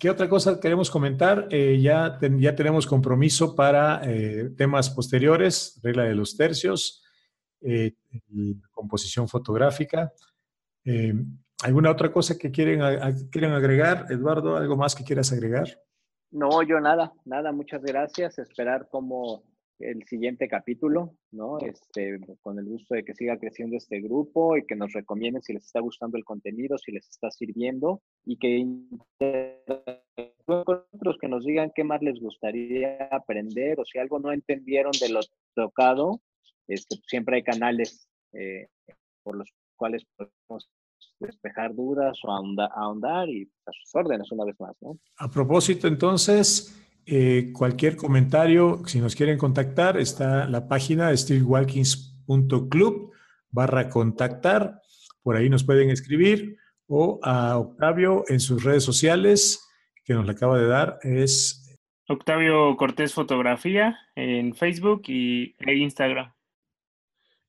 ¿qué 0.00 0.10
otra 0.10 0.28
cosa 0.28 0.58
queremos 0.58 0.90
comentar? 0.90 1.48
ya, 1.50 2.18
ya 2.38 2.54
tenemos 2.56 2.86
compromiso 2.86 3.54
para 3.54 4.00
temas 4.56 4.90
posteriores, 4.90 5.78
regla 5.82 6.04
de 6.04 6.14
los 6.14 6.36
tercios, 6.36 7.03
composición 8.70 9.28
fotográfica. 9.28 10.12
¿Alguna 11.62 11.90
otra 11.90 12.12
cosa 12.12 12.36
que 12.36 12.50
quieren, 12.50 12.80
quieren 13.30 13.52
agregar? 13.52 14.06
Eduardo, 14.10 14.56
¿algo 14.56 14.76
más 14.76 14.94
que 14.94 15.04
quieras 15.04 15.32
agregar? 15.32 15.68
No, 16.30 16.62
yo 16.62 16.80
nada, 16.80 17.12
nada, 17.24 17.52
muchas 17.52 17.82
gracias. 17.82 18.38
Esperar 18.38 18.88
como 18.90 19.44
el 19.78 20.04
siguiente 20.04 20.48
capítulo, 20.48 21.16
¿no? 21.32 21.58
Este, 21.58 22.18
con 22.42 22.58
el 22.58 22.64
gusto 22.64 22.94
de 22.94 23.04
que 23.04 23.14
siga 23.14 23.38
creciendo 23.38 23.76
este 23.76 24.00
grupo 24.00 24.56
y 24.56 24.66
que 24.66 24.76
nos 24.76 24.92
recomienden 24.92 25.42
si 25.42 25.52
les 25.52 25.64
está 25.64 25.80
gustando 25.80 26.16
el 26.16 26.24
contenido, 26.24 26.78
si 26.78 26.92
les 26.92 27.08
está 27.08 27.30
sirviendo 27.30 28.02
y 28.24 28.36
que 28.36 28.66
otros 30.46 31.16
que 31.20 31.28
nos 31.28 31.44
digan 31.44 31.72
qué 31.74 31.84
más 31.84 32.02
les 32.02 32.20
gustaría 32.20 33.08
aprender 33.10 33.80
o 33.80 33.84
si 33.84 33.98
algo 33.98 34.18
no 34.18 34.32
entendieron 34.32 34.92
de 35.00 35.08
lo 35.08 35.20
tocado, 35.54 36.20
este, 36.68 36.96
siempre 37.06 37.36
hay 37.36 37.42
canales 37.42 38.08
eh, 38.32 38.68
por 39.22 39.36
los 39.36 39.48
cuales 39.76 40.04
podemos 40.16 40.68
despejar 41.20 41.74
dudas 41.74 42.18
o 42.24 42.32
ahondar, 42.32 43.28
y 43.28 43.50
a 43.66 43.72
sus 43.72 43.94
órdenes 43.94 44.30
una 44.32 44.44
vez 44.44 44.58
más. 44.60 44.76
¿no? 44.80 44.98
A 45.18 45.30
propósito, 45.30 45.86
entonces, 45.88 46.76
eh, 47.06 47.52
cualquier 47.52 47.96
comentario, 47.96 48.82
si 48.86 49.00
nos 49.00 49.14
quieren 49.14 49.38
contactar, 49.38 49.98
está 49.98 50.48
la 50.48 50.68
página 50.68 51.16
steelwalkings.club 51.16 53.12
barra 53.50 53.88
contactar. 53.88 54.80
Por 55.22 55.36
ahí 55.36 55.48
nos 55.48 55.64
pueden 55.64 55.90
escribir 55.90 56.56
o 56.86 57.20
a 57.22 57.56
Octavio 57.58 58.24
en 58.28 58.40
sus 58.40 58.62
redes 58.62 58.84
sociales 58.84 59.66
que 60.04 60.12
nos 60.12 60.26
le 60.26 60.32
acaba 60.32 60.58
de 60.58 60.66
dar 60.66 60.98
es 61.02 61.64
Octavio 62.08 62.76
Cortés 62.76 63.14
Fotografía 63.14 63.98
en 64.14 64.54
Facebook 64.54 65.02
y, 65.06 65.54
e 65.60 65.74
Instagram. 65.76 66.33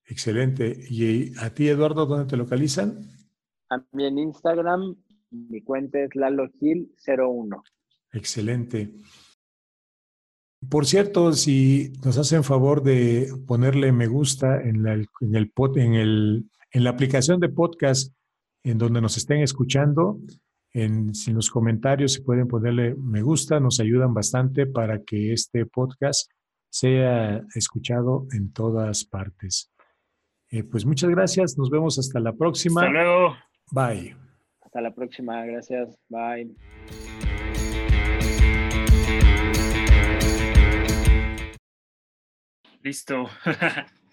Excelente. 0.07 0.77
¿Y 0.89 1.37
a 1.39 1.53
ti, 1.53 1.67
Eduardo, 1.67 2.05
dónde 2.05 2.25
te 2.25 2.37
localizan? 2.37 3.01
A 3.69 3.83
mí 3.91 4.05
en 4.05 4.19
Instagram, 4.19 4.95
mi 5.31 5.61
cuenta 5.61 5.99
es 5.99 6.11
lalogil01. 6.11 7.63
Excelente. 8.13 8.93
Por 10.69 10.85
cierto, 10.85 11.33
si 11.33 11.93
nos 12.03 12.17
hacen 12.17 12.43
favor 12.43 12.81
de 12.81 13.31
ponerle 13.45 13.91
me 13.91 14.07
gusta 14.07 14.61
en 14.61 14.83
la, 14.83 14.93
en 14.93 15.35
el, 15.35 15.51
en 15.75 15.93
el, 15.93 16.49
en 16.71 16.83
la 16.83 16.89
aplicación 16.89 17.39
de 17.39 17.49
podcast 17.49 18.13
en 18.63 18.77
donde 18.77 19.01
nos 19.01 19.17
estén 19.17 19.41
escuchando, 19.41 20.19
en, 20.73 21.11
en 21.27 21.33
los 21.33 21.49
comentarios 21.49 22.13
si 22.13 22.21
pueden 22.21 22.47
ponerle 22.47 22.95
me 22.95 23.21
gusta, 23.21 23.59
nos 23.59 23.79
ayudan 23.79 24.13
bastante 24.13 24.65
para 24.65 25.03
que 25.03 25.33
este 25.33 25.65
podcast 25.65 26.31
sea 26.69 27.45
escuchado 27.53 28.27
en 28.33 28.51
todas 28.51 29.05
partes. 29.05 29.71
Eh, 30.55 30.63
pues 30.63 30.85
muchas 30.85 31.09
gracias, 31.09 31.57
nos 31.57 31.69
vemos 31.69 31.99
hasta 31.99 32.17
la 32.17 32.31
próxima. 32.31 32.79
Hasta 32.79 32.93
luego. 32.93 33.35
Bye. 33.71 34.15
Hasta 34.61 34.79
la 34.79 34.95
próxima, 34.95 35.43
gracias. 35.43 35.99
Bye. 36.07 36.55
Listo. 42.81 43.25